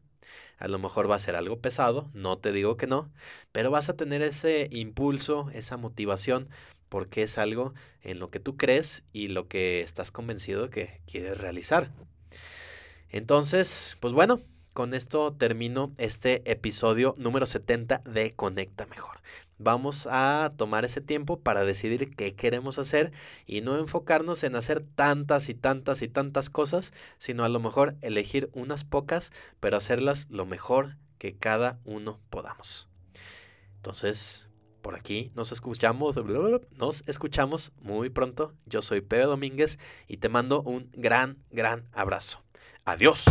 [0.59, 3.11] A lo mejor va a ser algo pesado, no te digo que no,
[3.53, 6.49] pero vas a tener ese impulso, esa motivación,
[6.89, 11.39] porque es algo en lo que tú crees y lo que estás convencido que quieres
[11.39, 11.91] realizar.
[13.11, 14.41] Entonces, pues bueno,
[14.73, 19.19] con esto termino este episodio número 70 de Conecta Mejor.
[19.59, 23.11] Vamos a tomar ese tiempo para decidir qué queremos hacer
[23.45, 27.97] y no enfocarnos en hacer tantas y tantas y tantas cosas, sino a lo mejor
[28.01, 32.87] elegir unas pocas, pero hacerlas lo mejor que cada uno podamos.
[33.77, 34.48] Entonces,
[34.83, 36.17] por aquí nos escuchamos,
[36.77, 38.53] nos escuchamos muy pronto.
[38.67, 42.43] Yo soy Pepe Domínguez y te mando un gran, gran abrazo.
[42.85, 43.25] Adiós.